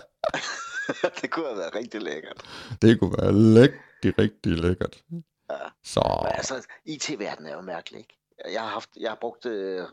[1.22, 2.44] det kunne have været rigtig lækkert.
[2.82, 5.02] Det kunne være rigtig, rigtig lækkert.
[5.50, 5.56] Ja.
[5.84, 8.18] Så, Men altså, IT-verdenen er jo mærkelig, ikke?
[8.52, 9.84] Jeg har, haft, jeg har brugt øh,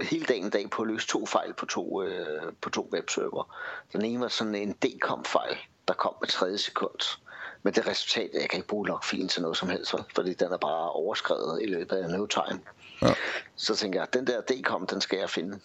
[0.00, 3.56] hele dagen dag på at løse to fejl på to, øh, på to webserver.
[3.92, 5.56] Den ene var sådan en DCOM-fejl,
[5.88, 7.18] der kom med 30 sekund.
[7.62, 10.56] Men det resultat, jeg kan ikke bruge logfilen til noget som helst, fordi den er
[10.56, 12.60] bare overskrevet i løbet af no time.
[13.02, 13.14] Ja.
[13.56, 15.60] Så tænker jeg, den der DCOM, den skal jeg finde.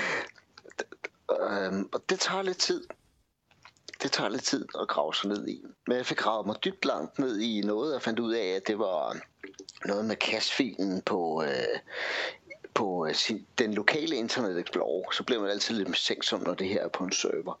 [1.50, 2.84] øhm, og det tager lidt tid.
[4.02, 5.64] Det tager lidt tid at grave sig ned i.
[5.86, 8.66] Men jeg fik gravet mig dybt langt ned i noget, og fandt ud af, at
[8.66, 9.16] det var
[9.84, 11.78] noget med cashfilen på, øh,
[12.74, 15.10] på øh, sin, den lokale Internet Explorer.
[15.12, 17.60] Så bliver man altid lidt mistænksom, når det her er på en server.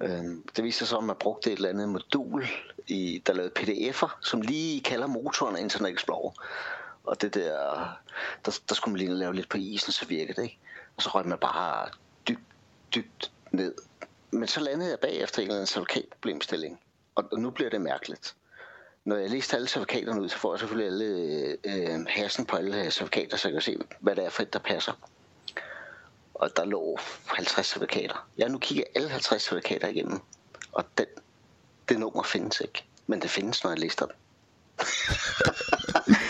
[0.00, 2.48] Øhm, det viser sig, at man brugte et eller andet modul,
[2.88, 6.32] i, der lavede pdf'er, som lige kalder motoren Internet Explorer.
[7.08, 7.88] Og det der,
[8.44, 10.58] der, der skulle man lige lave lidt på isen, så virkede det ikke.
[10.96, 11.88] Og så røg man bare
[12.28, 12.40] dybt,
[12.94, 13.74] dybt ned.
[14.30, 16.80] Men så landede jeg bagefter i en eller anden certifikatproblemstilling.
[17.14, 18.34] Og, og nu bliver det mærkeligt.
[19.04, 22.56] Når jeg læste alle certifikaterne ud, så får jeg selvfølgelig alle øh, øh, hassen på
[22.56, 24.92] alle certifikater, så jeg kan se, hvad det er for et, der passer.
[26.34, 28.28] Og der lå 50 certifikater.
[28.38, 30.20] Jeg har nu kigget alle 50 certifikater igennem.
[30.72, 31.06] Og den,
[31.88, 32.84] det nummer findes ikke.
[33.06, 34.14] Men det findes, når jeg lister den.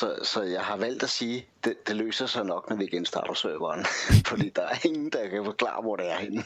[0.00, 3.34] så, så, jeg har valgt at sige, det, det løser sig nok, når vi genstarter
[3.34, 3.86] serveren.
[4.30, 6.40] Fordi der er ingen, der kan forklare, hvor det er henne.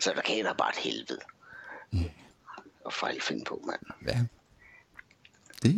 [0.00, 1.20] så jeg kan bare et helvede.
[2.84, 3.80] Og fejl finde på, mand.
[4.08, 4.20] ja,
[5.62, 5.74] det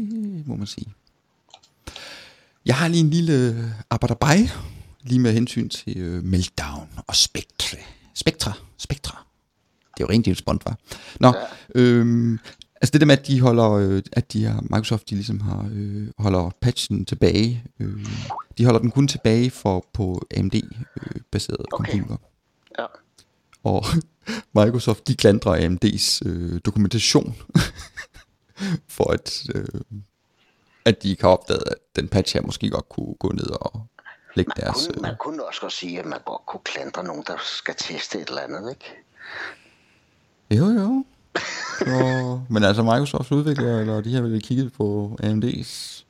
[0.46, 0.94] må man sige.
[2.66, 3.54] Jeg har lige en lille
[3.90, 4.36] arbejderbej,
[5.00, 7.78] lige med hensyn til øh, Meltdown og Spectre.
[8.14, 9.26] Spectra, Spectra.
[9.96, 10.76] Det er jo rent James Bond, var.
[11.20, 11.80] Nå, ja.
[11.80, 12.38] øhm,
[12.84, 15.68] altså det der med, at de holder, øh, at de har, Microsoft, de ligesom har,
[15.72, 17.64] øh, holder patchen tilbage.
[17.80, 18.06] Øh,
[18.58, 21.92] de holder den kun tilbage for på AMD-baseret øh, Okay.
[21.92, 22.16] computer.
[22.78, 22.86] Ja.
[23.64, 23.84] Og
[24.64, 27.36] Microsoft, de klandrer AMD's øh, dokumentation
[28.96, 29.80] for at, øh,
[30.84, 33.86] at de ikke har opdaget, at den patch her måske godt kunne gå ned og
[34.34, 34.86] lægge deres...
[34.86, 37.74] Kunne, Øh, man kunne også godt sige, at man godt kunne klandre nogen, der skal
[37.78, 38.94] teste et eller andet, ikke?
[40.50, 41.04] jo, jo.
[41.78, 46.04] Så, men altså Microsofts udviklere, eller de har vel kigget på AMD's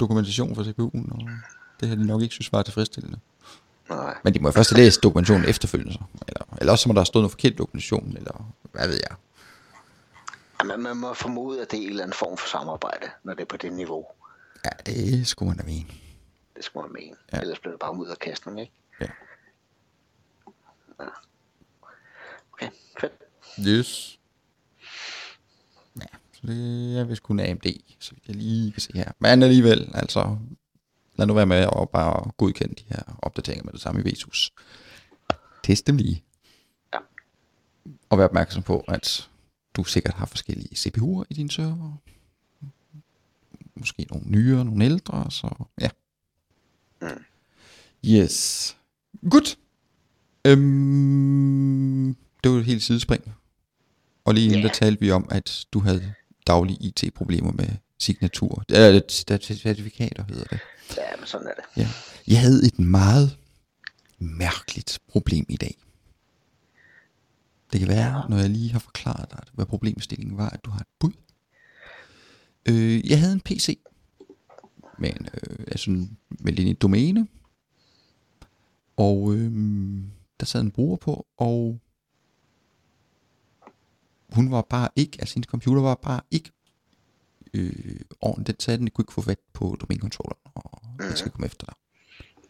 [0.00, 1.28] dokumentation for CPU'en, og
[1.80, 3.18] det har de nok ikke synes var tilfredsstillende.
[3.90, 4.16] Nej.
[4.24, 5.98] Men de må jo først have læst dokumentationen efterfølgende, så.
[6.28, 9.16] eller, eller også må der have stået noget forkert dokumentation, eller hvad ved jeg.
[10.66, 13.40] Men man må formode, at det er en eller anden form for samarbejde, når det
[13.40, 14.06] er på det niveau.
[14.64, 15.86] Ja, det skulle man da mene.
[16.56, 17.16] Det skal man mene.
[17.32, 17.36] Ja.
[17.36, 17.42] Ja.
[17.42, 18.72] Ellers bliver det bare ud af kasten, ikke?
[19.00, 19.06] Ja.
[22.52, 22.68] Okay,
[23.00, 23.12] fedt.
[23.68, 24.17] Yes.
[26.40, 27.66] Så det er vist kun AMD,
[28.00, 29.12] så vidt jeg lige kan se her.
[29.18, 30.36] Men alligevel, altså,
[31.16, 34.52] lad nu være med at bare godkende de her opdateringer med det samme i Vesus.
[35.64, 36.24] Test dem lige.
[36.94, 36.98] Ja.
[38.10, 39.28] Og vær opmærksom på, at
[39.74, 41.92] du sikkert har forskellige CPU'er i din server.
[43.74, 45.90] Måske nogle nyere, nogle ældre, så ja.
[47.02, 47.08] Mm.
[48.06, 48.76] Yes.
[49.30, 49.58] Godt.
[50.44, 53.34] Øhm, det var et helt sidespring.
[54.24, 54.66] Og lige inden Ja.
[54.66, 56.14] der talte vi om, at du havde
[56.48, 58.64] daglige IT-problemer med signatur.
[58.68, 60.60] Eller certifikater hedder det.
[60.96, 61.82] Ja, men sådan er det.
[61.82, 61.88] Ja.
[62.28, 63.36] Jeg havde et meget
[64.18, 65.74] mærkeligt problem i dag.
[67.72, 70.80] Det kan være, når jeg lige har forklaret dig, hvad problemstillingen var, at du har
[70.80, 71.12] et bud.
[72.68, 73.78] Øh, jeg havde en PC
[74.98, 77.26] med, en, øh, altså en- med et domæne,
[78.96, 79.52] og øh,
[80.40, 81.80] der sad en bruger på, og
[84.38, 86.50] hun var bare ikke, altså hendes computer var bare ikke
[87.54, 88.58] øh, ordentligt.
[88.58, 91.66] Den sagde, at den kunne ikke få fat på domænekontrolleren, og jeg skal komme efter
[91.66, 91.74] dig.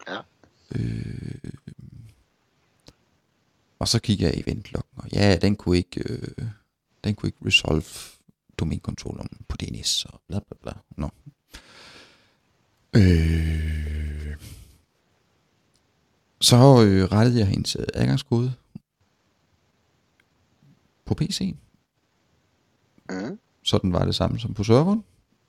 [0.09, 0.21] Ja.
[0.75, 1.53] Øh,
[3.79, 6.47] og så kiggede jeg i eventloggen, og ja, den kunne ikke, øh,
[7.05, 7.85] den kunne ikke resolve
[8.59, 10.73] domænekontrolleren på DNS, og bla bla bla.
[10.97, 11.11] Nå.
[12.97, 14.37] Øh,
[16.41, 18.53] så øh, rettede jeg hendes adgangskode
[21.05, 21.57] på PC'en,
[23.11, 23.39] Mm.
[23.63, 25.05] så den var det samme som på serveren,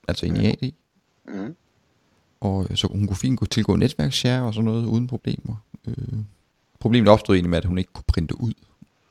[0.08, 0.72] altså ind i AD.
[1.28, 1.56] Mm.
[2.40, 5.56] Og øh, så hun kunne fint gå tilgå netværksshare og sådan noget uden problemer.
[5.86, 6.18] Øh,
[6.78, 8.52] problemet opstod egentlig med, at hun ikke kunne printe ud.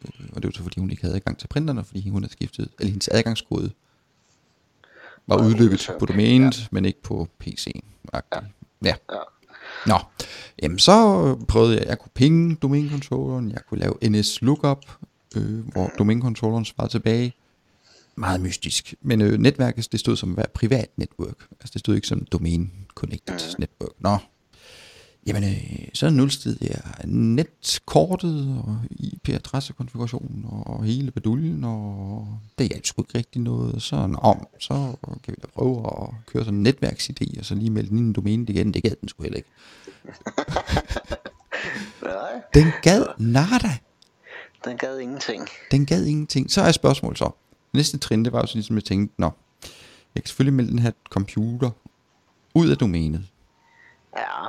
[0.05, 2.33] Øh, og det var så fordi, hun ikke havde adgang til printerne, fordi hun havde
[2.33, 3.71] skiftet, eller hendes adgangskode
[5.27, 6.67] var Var udløbet udtømt, på domænet, ja.
[6.71, 7.81] men ikke på PC'en.
[8.13, 8.19] Ja.
[8.35, 8.39] ja.
[8.83, 8.93] Ja.
[9.85, 9.99] Nå,
[10.62, 10.93] jamen så
[11.47, 14.85] prøvede jeg, jeg kunne pinge domænekontrolleren, jeg kunne lave NS lookup,
[15.35, 17.33] øh, hvor domænekontrolleren svarede tilbage.
[18.19, 18.93] Meget mystisk.
[19.01, 21.47] Men øh, netværket, det stod som være privat network.
[21.51, 23.91] Altså det stod ikke som domain connected network.
[23.99, 24.17] Nå.
[25.27, 32.27] Jamen, øh, så nulstede jeg netkortet og IP-adressekonfigurationen og hele baduljen, og
[32.58, 33.82] det hjalp sgu ikke rigtig noget.
[33.82, 37.69] Så, nå, så kan vi da prøve at køre sådan en netværksidé, og så lige
[37.69, 38.73] melde den ind i domænet igen.
[38.73, 39.49] Det gad den sgu heller ikke.
[42.53, 43.77] Den gad nada.
[44.65, 45.47] den gad ingenting.
[45.71, 46.51] Den gad ingenting.
[46.51, 47.32] Så er spørgsmålet så.
[47.73, 49.32] Næste trin, det var jo sådan ligesom, jeg tænkte, nå,
[50.15, 51.71] jeg kan selvfølgelig melde den her computer
[52.55, 53.25] ud af domænet,
[54.17, 54.45] Ja,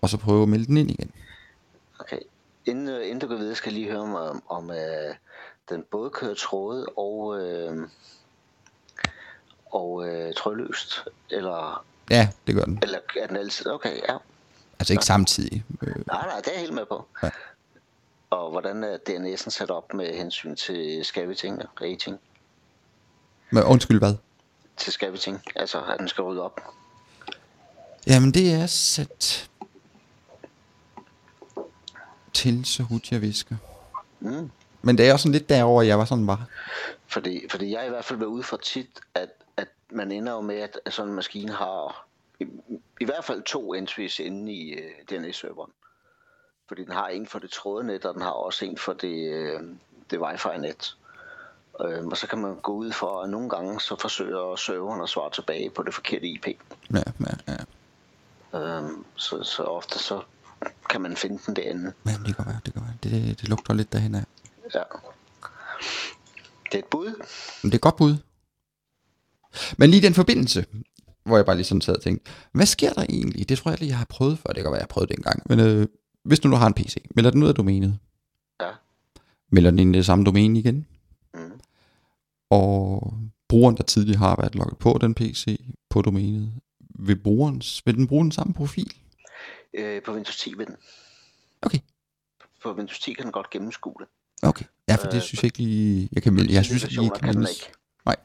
[0.00, 1.10] og så prøve at melde den ind igen.
[2.00, 2.18] okay.
[2.66, 5.14] Inden, øh, inden du går videre, skal jeg lige høre mig om, om øh,
[5.70, 7.88] den både kører tråde og, øh,
[9.72, 11.04] og øh, trådløst.
[11.30, 12.78] Eller, Ja, det gør den.
[12.82, 13.66] eller er den altid?
[13.70, 14.16] Okay, ja.
[14.78, 15.64] Altså ikke samtidig.
[15.82, 17.06] Øh, Nej, nej, det er jeg helt med på.
[17.22, 17.30] Ja.
[18.30, 22.20] Og hvordan er DNS'en sat op med hensyn til scaveting og rating?
[23.50, 24.14] men undskyld hvad?
[24.76, 26.60] Til scaveting, altså at den skal rydde op.
[28.06, 29.50] Jamen det er sat
[32.32, 33.56] til, så hurtigt jeg visker.
[34.20, 34.50] Mm.
[34.82, 36.44] Men det er også sådan lidt derover jeg var sådan bare.
[37.06, 40.40] Fordi, fordi jeg i hvert fald været ude for tit, at, at man ender jo
[40.40, 42.06] med, at, at sådan en maskine har
[42.40, 42.46] i,
[43.00, 45.70] i hvert fald to entries inde i uh, DNS-serveren.
[46.68, 49.62] Fordi den har en for det trådnet, og den har også en for det, uh,
[50.10, 50.96] det wifi-net.
[51.80, 55.08] Uh, og så kan man gå ud for, at nogle gange så forsøger serveren at
[55.08, 56.46] svare tilbage på det forkerte IP.
[56.46, 57.54] Ja, ja,
[58.52, 58.80] ja.
[58.82, 60.22] Uh, så, så ofte så
[60.90, 61.92] kan man finde den derinde.
[62.02, 62.94] Men det kan være, det kan være.
[63.02, 64.24] Det, det lugter lidt derhen af.
[64.74, 64.82] Ja.
[66.72, 67.06] Det er et bud.
[67.62, 68.16] Men det er et godt bud.
[69.76, 70.64] Men lige den forbindelse,
[71.24, 73.48] hvor jeg bare lige sådan sad og tænkte, hvad sker der egentlig?
[73.48, 74.52] Det tror jeg lige, jeg har prøvet før.
[74.52, 75.42] Det kan være, jeg har prøvet det engang.
[75.46, 75.86] Men øh,
[76.24, 77.98] hvis du nu har en PC, melder den ud af domænet,
[78.60, 78.70] Ja.
[79.50, 80.86] melder den ind i det samme domæne igen,
[81.34, 81.60] Mm.
[82.50, 83.12] og
[83.48, 86.52] brugeren, der tidligere har været logget på den PC på domænet,
[86.98, 88.92] vil, brugeren, vil den bruge den samme profil?
[89.74, 90.76] Øh, på Windows 10 vil den.
[91.62, 91.78] Okay.
[92.62, 94.08] På Windows 10 kan den godt gennemskue det.
[94.42, 94.64] Okay.
[94.88, 96.08] Ja, for det Øh, synes jeg ikke lige...
[96.12, 97.72] Jeg, kan melde, jeg synes ikke kan den ikke.
[98.06, 98.16] Nej.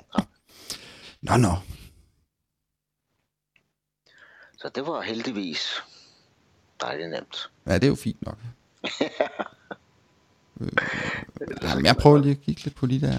[1.21, 1.51] Nå, nå.
[4.57, 5.83] Så det var heldigvis
[6.85, 7.49] dejligt nemt.
[7.67, 8.37] Ja, det er jo fint nok.
[10.61, 10.67] øh,
[11.61, 13.17] jamen, jeg prøver lige at kigge lidt på de der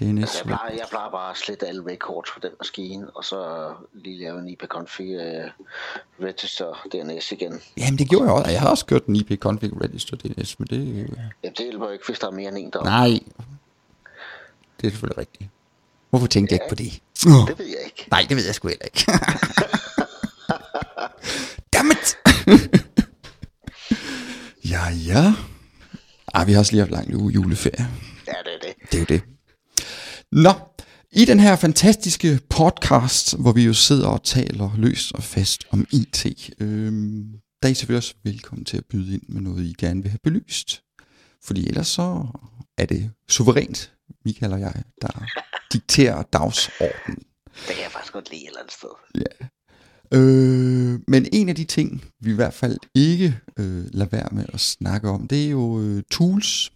[0.00, 0.20] DNS.
[0.20, 3.72] Altså, jeg, plejer, jeg plejer bare at slette alle records fra den maskine, og så
[3.94, 5.66] lige lave en ipconfig uh,
[6.26, 7.60] register DNS igen.
[7.76, 8.50] Jamen, det gjorde jeg også.
[8.50, 10.78] Jeg har også kørt en IP config register DNS, men det...
[10.78, 11.08] Øh,
[11.42, 12.84] Jamen, det hjælper jo ikke, hvis der er mere end en der.
[12.84, 13.20] nej.
[14.80, 15.50] Det er selvfølgelig rigtigt.
[16.10, 17.02] Hvorfor tænkte jeg ikke på det?
[17.48, 18.06] Det ved jeg ikke.
[18.10, 19.06] Nej, det ved jeg sgu heller ikke.
[24.70, 25.34] Ja, ja.
[26.34, 27.88] Ej, vi har også lige haft lang uge juleferie.
[28.26, 28.92] Ja, det er det.
[28.92, 29.22] Det er jo det.
[30.32, 30.52] Nå,
[31.12, 35.86] i den her fantastiske podcast, hvor vi jo sidder og taler løst og fast om
[35.92, 36.26] IT,
[36.60, 37.32] øhm,
[37.62, 40.10] der er I selvfølgelig også velkommen til at byde ind med noget, I gerne vil
[40.10, 40.82] have belyst.
[41.44, 42.26] Fordi ellers så
[42.78, 43.92] er det suverænt,
[44.24, 45.24] Michael og jeg, der
[45.72, 47.18] dikterer dagsordenen.
[47.44, 48.88] Det kan jeg faktisk godt lide et eller andet sted.
[50.14, 54.44] Øh, men en af de ting, vi i hvert fald ikke øh, lader være med
[54.52, 56.72] at snakke om, det er jo øh, tools.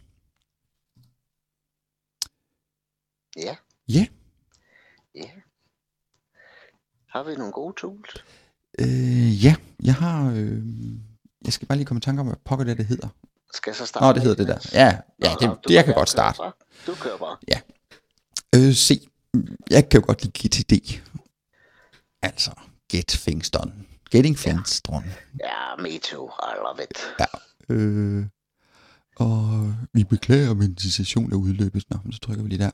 [3.37, 3.57] Ja.
[3.89, 4.07] Ja.
[5.15, 5.31] Ja.
[7.09, 8.25] Har vi nogle gode tools?
[8.79, 9.55] Øh, ja,
[9.85, 10.31] jeg har...
[10.31, 10.63] Øh,
[11.45, 13.09] jeg skal bare lige komme i tanke om, hvad pokker det, det hedder.
[13.55, 14.07] Skal jeg så starte?
[14.07, 14.71] Nå, det hedder det der.
[14.73, 16.39] Ja, ja det, du det jeg kan godt starte.
[16.39, 16.53] bare.
[16.87, 17.37] Du kører bare.
[18.55, 19.01] Øh, se,
[19.71, 21.01] jeg kan jo godt lide GTD.
[22.23, 22.51] Altså,
[22.97, 23.73] get things done.
[24.11, 25.05] Getting things done.
[25.41, 26.29] Ja, me too.
[26.29, 26.99] I love it.
[27.21, 27.27] Ja.
[27.75, 28.27] Øh,
[29.17, 31.85] og vi beklager, men din session er udløbet.
[31.91, 32.71] Nå, så trykker vi lige der.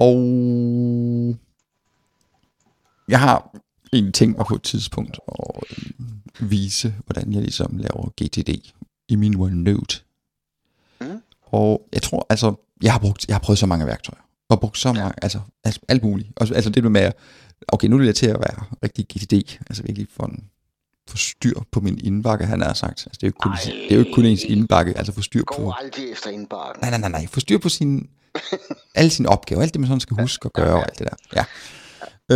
[0.00, 1.38] Og
[3.08, 3.56] jeg har
[3.92, 8.72] en ting mig på et tidspunkt at øh, vise, hvordan jeg ligesom laver GTD
[9.08, 10.00] i min OneNote.
[11.00, 11.22] Mm.
[11.42, 14.20] Og jeg tror, altså, jeg har, brugt, jeg har prøvet så mange værktøjer.
[14.48, 16.28] Og brugt så mange, altså, altså alt muligt.
[16.36, 17.16] Og, altså det med, at,
[17.68, 19.32] okay, nu er det til at være rigtig GTD.
[19.70, 20.50] Altså virkelig for en
[21.08, 23.06] få styr på min indbakke, han har sagt.
[23.06, 23.58] Altså, det, er jo ikke kun, Ej.
[23.64, 25.62] det er jo ikke kun ens indbakke, altså få styr på...
[25.62, 26.80] Gå aldrig efter indbakken.
[26.80, 27.26] Nej, nej, nej, nej.
[27.26, 28.10] Få styr på sin,
[28.94, 31.16] alle sine opgaver, alt det, man sådan skal huske at gøre, og alt det der.
[31.36, 31.44] Ja.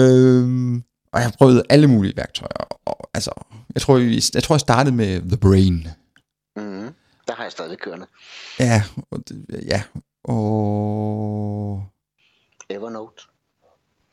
[0.00, 0.76] Øhm,
[1.12, 2.78] og jeg har prøvet alle mulige værktøjer.
[2.84, 3.30] Og, altså,
[3.74, 5.88] jeg tror, jeg, jeg tror, jeg startede med The Brain.
[6.56, 6.94] Mm.
[7.28, 8.06] Der har jeg stadig kørende.
[8.60, 9.82] Ja, og, det- ja,
[10.24, 11.84] og
[12.70, 13.22] Evernote.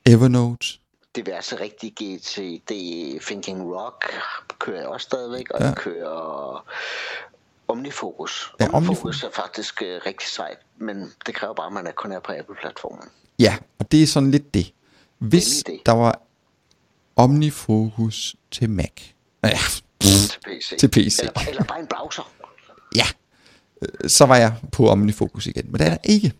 [0.05, 0.67] Evernote.
[1.15, 2.71] Diverse rigtige GTD
[3.25, 4.05] Thinking Rock
[4.59, 5.65] kører jeg også stadigvæk, og Ja.
[5.65, 6.65] jeg kører
[7.67, 8.53] Omnifocus.
[8.59, 9.23] Ja, Omnifocus Omnifocus.
[9.23, 12.31] er faktisk uh, rigtig sejt, men det kræver bare, at man er kun er på
[12.31, 13.03] Apple-platformen.
[13.39, 14.73] Ja, og det er sådan lidt det.
[15.17, 15.81] Hvis Det det.
[15.85, 16.21] der var
[17.15, 18.91] OmniFocus til Mac.
[19.43, 19.49] Ja,
[19.99, 20.77] Til PC.
[20.79, 21.19] Til PC.
[21.19, 22.31] Eller, eller bare en browser.
[22.95, 23.05] ja.
[23.81, 26.33] Øh, Så var jeg på OmniFocus igen, men det er der ikke.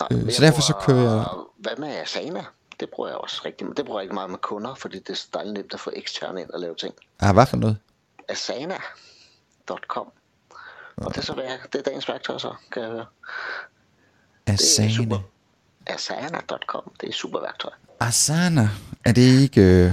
[0.00, 1.26] Nej, Øh, så derfor så kører jeg-
[1.58, 2.44] Hvad med Asana?
[2.80, 5.26] Det bruger jeg også rigtig Det bruger jeg ikke meget med kunder, fordi det er
[5.34, 6.94] dejligt nemt at få eksterne ind og lave ting.
[7.20, 7.78] Ah, hvad for noget?
[8.28, 10.12] Asana.com
[10.96, 13.06] Og det er så det er dagens værktøj så, kan jeg høre.
[14.46, 14.90] Asana.
[14.90, 15.18] super.
[15.86, 17.72] Asana.com, det er super værktøj.
[18.00, 18.68] Asana.
[19.04, 19.60] Er det ikke...
[19.60, 19.92] Øh...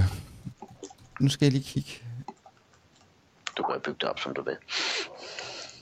[1.20, 1.90] Nu skal jeg lige kigge.
[3.56, 4.56] Du kan bygge det op, som du vil.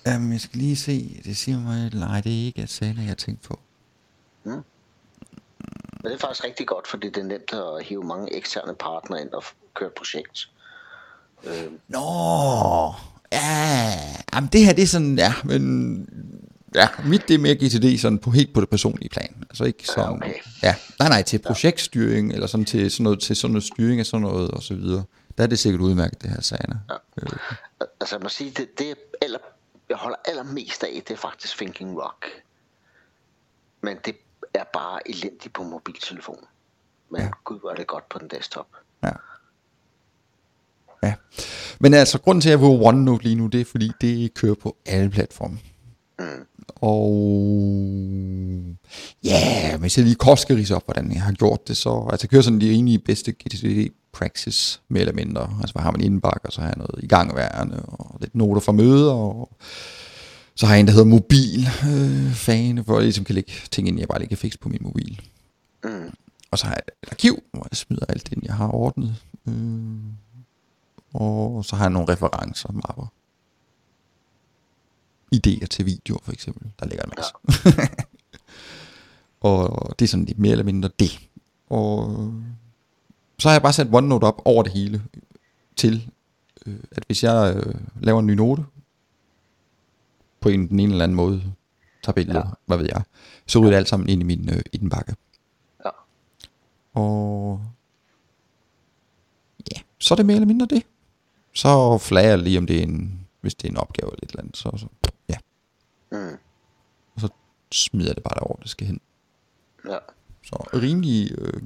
[0.06, 1.20] Jamen, jeg skal lige se.
[1.24, 1.94] Det siger mig...
[1.94, 3.60] Nej, det er ikke Asana, jeg tænkte på.
[6.02, 9.20] Men det er faktisk rigtig godt, fordi det er nemt at hive mange eksterne partnere
[9.20, 9.44] ind og
[9.74, 10.48] køre et projekt.
[11.44, 12.00] Øh, Nå,
[13.32, 13.92] ja,
[14.34, 16.08] jamen det her det er sådan, ja, men
[16.74, 19.44] ja, mit det er mere GTD sådan på helt på det personlige plan.
[19.50, 20.34] Altså ikke sådan, okay.
[20.62, 24.06] ja, nej nej, til projektstyring, eller sådan til sådan noget, til sådan noget styring af
[24.06, 25.04] sådan noget, og så videre.
[25.38, 26.78] Der er det sikkert udmærket, det her Sana.
[26.90, 26.94] Ja.
[27.22, 29.38] Al- Altså jeg må sige, det, det er aller,
[29.88, 32.26] jeg holder allermest af, det er faktisk Thinking Rock.
[33.80, 34.16] Men det
[34.60, 36.38] er bare elendigt på mobiltelefon.
[37.10, 37.28] Men Ja.
[37.44, 38.66] gud, hvor er det godt på den desktop.
[39.04, 39.10] ja.
[41.02, 41.14] Ja.
[41.80, 44.54] Men altså, grunden til, at jeg vil OneNote lige nu, det er, fordi det kører
[44.54, 45.58] på alle platforme.
[46.18, 46.26] Mm.
[46.76, 47.10] Og
[49.24, 52.24] ja, hvis jeg lige kort skal rise op, hvordan jeg har gjort det, så altså
[52.24, 55.50] jeg kører sådan de rimelig bedste GTD praxis, mere eller mindre.
[55.60, 58.72] Altså, hvad har man indbakke, og så har jeg noget igangværende, og lidt noter fra
[58.72, 59.50] møder, og
[60.58, 63.88] så har jeg en, der hedder mobil øh, fane, hvor jeg ligesom kan lægge ting
[63.88, 65.20] ind, jeg bare lige kan fikse på min mobil.
[65.84, 66.12] Mm.
[66.50, 69.16] Og så har jeg et arkiv, hvor jeg smider alt det, ind, jeg har ordnet.
[69.48, 69.54] Øh,
[71.14, 73.12] og så har jeg nogle referencer, mapper.
[75.34, 76.70] Idéer til videoer, for eksempel.
[76.80, 77.32] Der ligger en masse.
[79.40, 81.20] og det er sådan lidt mere eller mindre det.
[81.66, 82.32] Og
[83.38, 85.02] så har jeg bare sat OneNote op over det hele
[85.76, 86.10] til,
[86.66, 88.64] øh, at hvis jeg øh, laver en ny note,
[90.48, 91.54] på en, den ene eller anden måde,
[92.02, 92.46] tager billeder, ja.
[92.46, 92.52] Ja.
[92.66, 93.02] hvad ved jeg,
[93.46, 95.16] så ryger det alt sammen ind i min øh, indbakke.
[95.84, 95.90] Ja.
[96.92, 97.60] Og
[99.72, 100.82] ja, så er det mere eller mindre det.
[101.54, 104.30] Så flager jeg lige, om det er en, hvis det er en opgave eller et
[104.30, 104.86] eller andet, så, så
[105.28, 105.36] ja.
[106.12, 106.38] Mm.
[107.14, 107.28] Og så
[107.72, 109.00] smider jeg det bare derover, det skal hen.
[109.88, 109.98] Ja.
[110.42, 111.62] Så rimelig øh,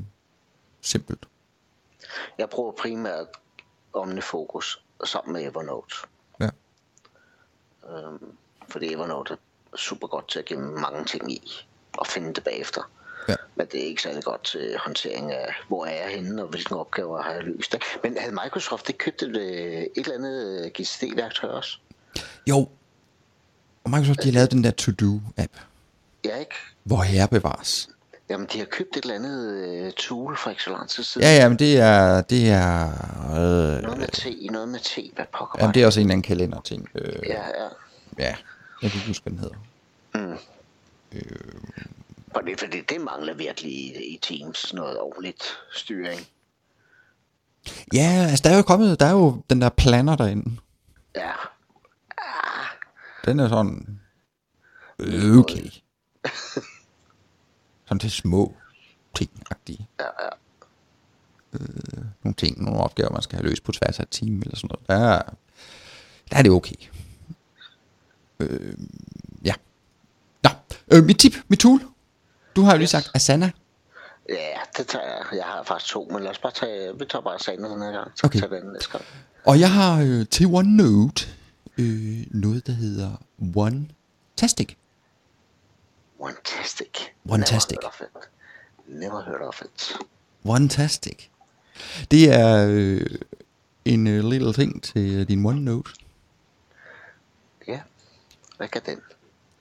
[0.81, 1.29] simpelt.
[2.39, 3.27] Jeg bruger primært
[3.93, 5.95] OmniFocus sammen med Evernote.
[6.41, 6.49] Ja.
[7.89, 8.37] Øhm,
[8.73, 12.91] fordi Evernote er super godt til at gemme mange ting i og finde det bagefter.
[13.29, 13.35] Ja.
[13.55, 16.77] Men det er ikke særlig godt til håndtering af, hvor er jeg henne, og hvilke
[16.77, 17.77] opgaver har jeg løst.
[18.03, 21.79] Men havde Microsoft ikke købt et, øh, et eller andet GCD-værktøj også?
[22.47, 22.69] Jo.
[23.85, 25.53] Og Microsoft, de har lavet den der To-Do-app,
[26.25, 26.55] Ja, ikke?
[26.85, 27.89] hvor her bevares.
[28.31, 31.27] Jamen, de har købt et eller andet øh, tool for ikke så lang tid siden.
[31.27, 32.89] Ja, ja, men det er, det er,
[33.31, 36.13] øh, Noget med T, noget med T, hvad pokker jamen, det er også en eller
[36.13, 36.89] anden kalenderting.
[36.95, 37.69] Øh, Ja, ja.
[38.19, 38.35] ja,
[38.83, 39.57] jeg kan ikke huske, hvad den hedder.
[42.35, 46.21] Og det er fordi, det mangler virkelig i, i Teams noget ordentligt styring.
[47.95, 50.57] Ja, altså der er jo kommet, der er jo den der planner derinde.
[51.15, 51.33] Ja,
[53.25, 54.01] Den er sådan,
[54.99, 55.71] øh, okay.
[57.85, 58.57] Sådan til små
[59.15, 59.87] ting-agtige.
[60.01, 60.29] ja, ja.
[62.23, 64.69] Nogle ting, nogle opgaver, man skal have løst på tværs af et team eller sådan
[64.69, 64.87] noget.
[64.89, 65.23] Der er,
[66.31, 66.75] der er det okay.
[68.51, 68.75] Øh,
[69.45, 69.55] ja.
[70.45, 70.51] Nå,
[70.93, 71.81] øh, mit tip, mit tool.
[72.57, 73.51] Du har jo lige sagt Asana.
[74.29, 74.35] Ja,
[74.77, 75.25] det tager jeg.
[75.33, 77.93] Jeg har faktisk to, men lad os bare tage, vi tager bare sagen den her
[77.93, 78.11] gang.
[78.15, 78.39] Så Okay.
[78.41, 79.05] tager den næste gang.
[79.45, 81.27] Og jeg har øh, til OneNote
[81.79, 83.11] øh, noget, der hedder
[83.57, 84.77] OneTastic.
[87.25, 88.09] Never heard of it.
[88.89, 89.97] Never heard of it.
[90.45, 91.29] OneTastic.
[92.11, 93.01] Det er øh,
[93.85, 95.91] en øh, lille ting til øh, din OneNote.
[98.63, 98.99] Hvad kan den?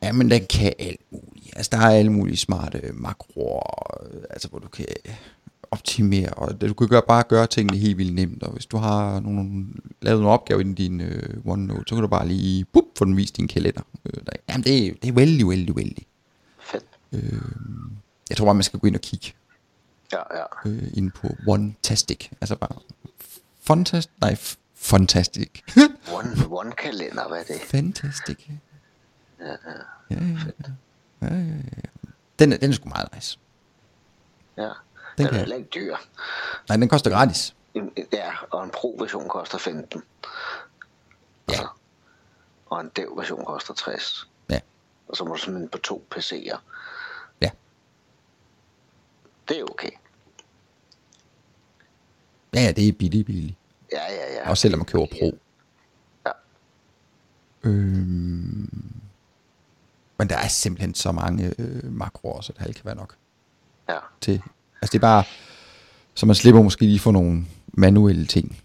[0.02, 1.54] Ja, men den kan alt muligt.
[1.56, 4.86] Altså, der er alle mulige smarte makroer, øh, altså, hvor du kan
[5.72, 9.20] optimere, og du kan gøre, bare gøre tingene helt vildt nemt, og hvis du har
[9.20, 9.66] nogle,
[10.02, 13.18] lavet nogle opgaver i din øh, OneNote, så kan du bare lige bup, få den
[13.18, 13.82] vist i din kalender.
[14.06, 16.06] Øh, der, jamen, det, er- det er vældig, vældig, vældig.
[16.60, 16.86] Fedt.
[18.30, 19.34] Jeg tror bare, man skal gå ind og kigge
[20.12, 20.70] Ja, ja.
[20.70, 22.30] øh, ind på OneTastic.
[22.42, 22.76] Altså bare
[23.64, 24.36] Funtast, nej,
[24.76, 25.50] Fantastic.
[26.18, 27.62] One, one kalender, hvad er det?
[27.62, 28.50] Fantastic.
[29.42, 29.56] Ja, ja.
[30.10, 30.16] Ja,
[31.28, 31.32] ja.
[32.40, 33.40] Den, er, den er sgu meget nice.
[34.58, 34.64] ja.
[34.64, 34.72] Den
[35.18, 35.96] Den, kan- er heller ikke dyr.
[36.70, 37.56] Nej, den koster gratis.
[38.14, 40.04] Ja, og en pro-version koster 15.
[41.52, 41.62] Ja.
[42.66, 44.30] Og en dev-version koster 60.
[44.50, 44.60] Ja.
[45.08, 46.58] Og så må du simpelthen på to PC'er.
[47.42, 47.50] Ja.
[49.50, 49.90] Det er okay.
[52.54, 53.56] Ja, ja, det er billigt, billigt.
[53.92, 54.50] Ja, ja, ja.
[54.50, 55.38] Også selvom man køber Pro.
[56.26, 56.32] Ja.
[57.64, 59.02] Øhm,
[60.22, 63.16] men der er simpelthen så mange øh, makroer, så det halv kan være nok
[63.90, 63.98] Ja.
[64.22, 64.42] til.
[64.82, 65.24] Altså det er bare,
[66.14, 68.58] så man slipper måske lige for nogle manuelle ting.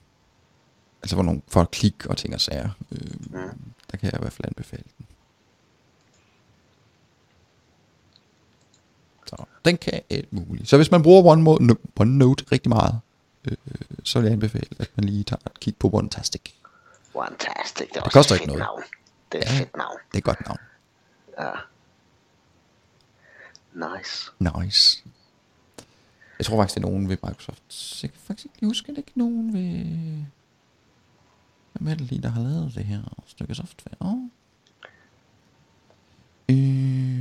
[1.02, 2.68] Altså for nogle for at klik og ting og sager.
[2.92, 3.60] Øhm, Mm.
[3.90, 5.06] Der kan jeg i hvert fald anbefale den.
[9.26, 10.68] Så den kan alt muligt.
[10.68, 13.00] Så hvis man bruger OneNote, OneNote rigtig meget,
[13.44, 13.56] øh,
[14.04, 16.42] så vil jeg anbefale, at man lige tager et kig på OneTastic.
[17.12, 17.88] Fantastic.
[17.88, 18.60] Det, er Det koster et ikke noget.
[18.60, 18.82] Navn.
[19.32, 19.58] Det er et Ja.
[19.60, 19.96] fedt navn.
[20.08, 20.58] Det er et godt navn.
[21.38, 21.52] Ja.
[23.72, 24.30] Nice.
[24.38, 25.04] Nice.
[26.38, 28.02] Jeg tror faktisk, det er nogen ved Microsoft.
[28.02, 29.84] Jeg kan faktisk ikke huske, at det ikke er nogen ved...
[31.72, 34.30] Hvem er det lige, der har lavet det her stykke software?
[36.48, 36.56] Øh,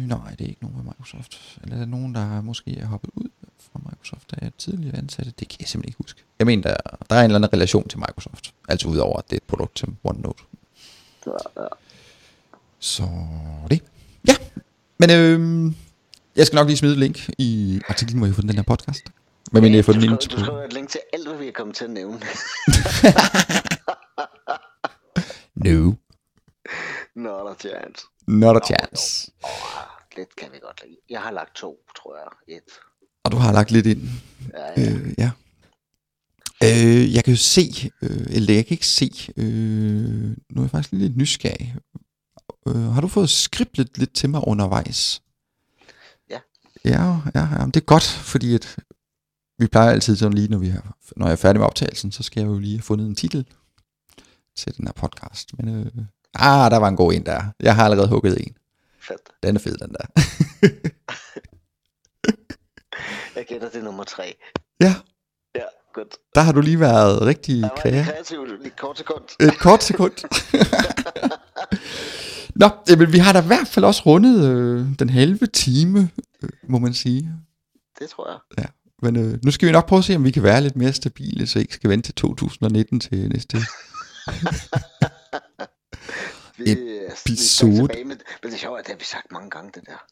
[0.07, 1.59] nej, det er ikke nogen ved Microsoft.
[1.63, 5.33] Eller er det nogen, der måske er hoppet ud fra Microsoft, der er tidligere ansatte?
[5.39, 6.23] Det kan jeg simpelthen ikke huske.
[6.39, 6.77] Jeg mener, der,
[7.09, 8.53] der er en eller anden relation til Microsoft.
[8.69, 10.43] Altså udover, at det er et produkt til OneNote.
[11.25, 11.67] Ja, ja.
[12.79, 13.03] Så
[13.69, 13.83] det.
[14.27, 14.35] Ja,
[14.99, 15.71] men øh,
[16.35, 19.03] jeg skal nok lige smide et link i artiklen, hvor har fundet den her podcast.
[19.51, 21.51] Men men jeg fundet den ind du skriver et link til alt, hvad vi er
[21.51, 22.19] kommet til at nævne.
[25.55, 25.93] No,
[27.15, 28.05] Not a chance.
[28.27, 29.31] not a chance.
[30.17, 30.97] Lidt kan vi godt lide.
[31.09, 32.55] Jeg har lagt to, tror jeg.
[32.55, 32.61] Et.
[33.23, 34.01] Og du har lagt lidt ind.
[34.53, 34.91] Ja, ja.
[34.91, 35.31] Øh, ja.
[36.63, 39.45] Øh, jeg kan jo se, øh, eller jeg kan ikke se, øh,
[40.49, 41.75] nu er jeg faktisk lidt nysgerrig.
[42.67, 45.21] Øh, har du fået skriblet lidt til mig undervejs?
[46.29, 46.39] Ja.
[46.85, 48.75] Ja, ja, ja, det er godt, fordi at
[49.59, 52.23] vi plejer altid sådan lige, når, vi har, når jeg er færdig med optagelsen, så
[52.23, 53.45] skal jeg jo lige have fundet en titel
[54.57, 55.57] til den her podcast.
[55.57, 55.91] Men øh,
[56.33, 57.43] ah, der var en god en der.
[57.59, 58.57] Jeg har allerede hugget en.
[58.99, 59.21] Fedt.
[59.43, 60.05] Den er fed, den der.
[63.35, 64.35] Jeg gætter det er nummer tre.
[64.79, 64.95] ja,
[65.55, 65.63] Ja,
[65.93, 66.15] godt.
[66.35, 67.97] der har du lige været rigtig var kreativ.
[67.97, 69.23] lidt kreativ lige et kort sekund.
[69.39, 70.13] Et kort sekund.
[72.55, 76.09] Nå, jamen, vi har da i hvert fald også rundet øh, den halve time,
[76.41, 77.33] øh, må man sige.
[77.99, 78.39] Det tror jeg.
[78.57, 78.65] Ja.
[79.01, 80.93] Men øh, nu skal vi nok prøve at se, om vi kan være lidt mere
[80.93, 83.57] stabile, så I ikke skal vente til 2019 til næste.
[86.57, 87.75] Vi, vi Episode.
[87.75, 90.05] tilbage med, men det er, at det har vi sagt mange gange, det der.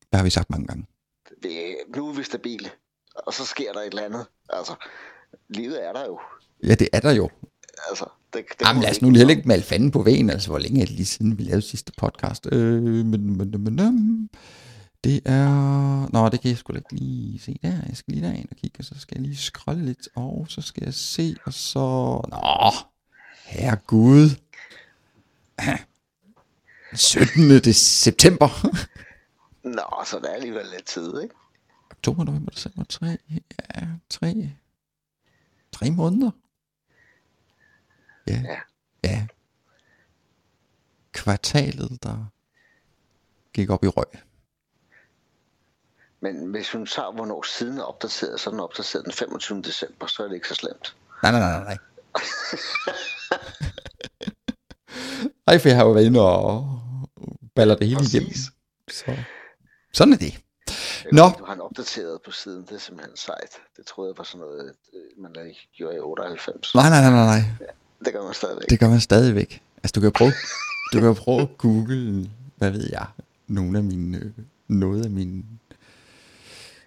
[0.00, 0.86] Det har vi sagt mange gange.
[1.42, 2.70] Vi, nu er vi stabile,
[3.14, 4.26] og så sker der et eller andet.
[4.48, 4.74] Altså,
[5.48, 6.20] livet er der jo.
[6.62, 7.30] Ja, det er der jo.
[7.88, 10.58] Altså, det, det Jamen lad os nu heller ikke male fanden på væggen, altså hvor
[10.58, 12.48] længe er det lige siden, vi lavede sidste podcast.
[12.52, 14.30] Øh, men, men, men, men,
[15.04, 16.08] det er...
[16.12, 17.68] Nå, det kan jeg sgu da ikke lige se der.
[17.88, 20.62] Jeg skal lige derind og kigge, og så skal jeg lige scrolle lidt, og så
[20.62, 21.80] skal jeg se, og så...
[22.30, 22.72] Nå,
[23.44, 24.30] herregud.
[26.94, 27.50] 17.
[27.50, 28.48] Det september.
[29.64, 31.34] Nå, så der er alligevel lidt tid, ikke?
[31.90, 33.06] Oktober, november, december, tre,
[33.74, 34.50] ja, tre,
[35.72, 36.30] tre måneder.
[38.26, 38.58] Ja, Ja.
[39.04, 39.26] ja.
[41.12, 42.24] Kvartalet, der
[43.52, 44.06] gik op i røg.
[46.20, 49.62] Men hvis hun tager, hvornår siden er opdateret, så er den opdateret den 25.
[49.62, 50.96] december, så er det ikke så slemt.
[51.22, 51.78] Nej, nej, nej, nej.
[55.46, 56.80] Ej, for jeg har jo været inde og
[57.54, 58.14] baller det hele Præcis.
[58.14, 58.32] igennem.
[58.90, 59.16] Så.
[59.92, 60.34] Sådan er det.
[61.12, 61.22] Nå.
[61.38, 63.50] Du har den opdateret på siden, det er simpelthen sejt.
[63.76, 66.74] Det troede jeg var sådan noget, øh, man gjorde i 98.
[66.74, 67.68] Nej, nej, nej, nej, nej.
[68.04, 68.70] Det gør man stadigvæk.
[68.70, 69.62] Det gør man stadigvæk.
[69.76, 70.32] Altså, du kan prøve,
[70.92, 73.06] du kan prøve at google, hvad ved jeg,
[73.46, 74.30] nogle af mine, øh,
[74.68, 75.42] noget af mine,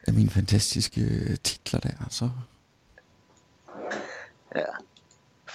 [0.08, 2.30] af mine fantastiske øh, titler der, så
[4.56, 4.62] Ja,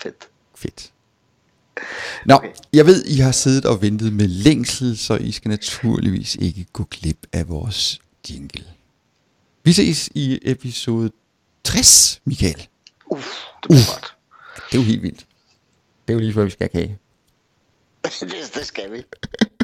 [0.03, 0.29] fedt.
[0.55, 0.93] fedt.
[2.27, 2.49] Nå, okay.
[2.73, 6.85] jeg ved, I har siddet og ventet med længsel, så I skal naturligvis ikke gå
[6.91, 8.01] glip af vores
[8.31, 8.65] jingle.
[9.65, 11.11] Vi ses i episode
[11.65, 12.69] 60, Michael.
[13.07, 13.27] Uff,
[13.63, 13.77] det uh.
[13.77, 14.17] godt.
[14.55, 15.27] Det er jo helt vildt.
[16.11, 16.99] Det er jo lige før, vi skal have kage.
[18.21, 19.03] det, det skal vi.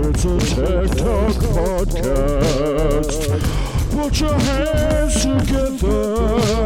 [0.08, 3.12] it's a Tech Talk podcast.
[3.92, 6.63] Put your hands together.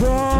[0.00, 0.35] Your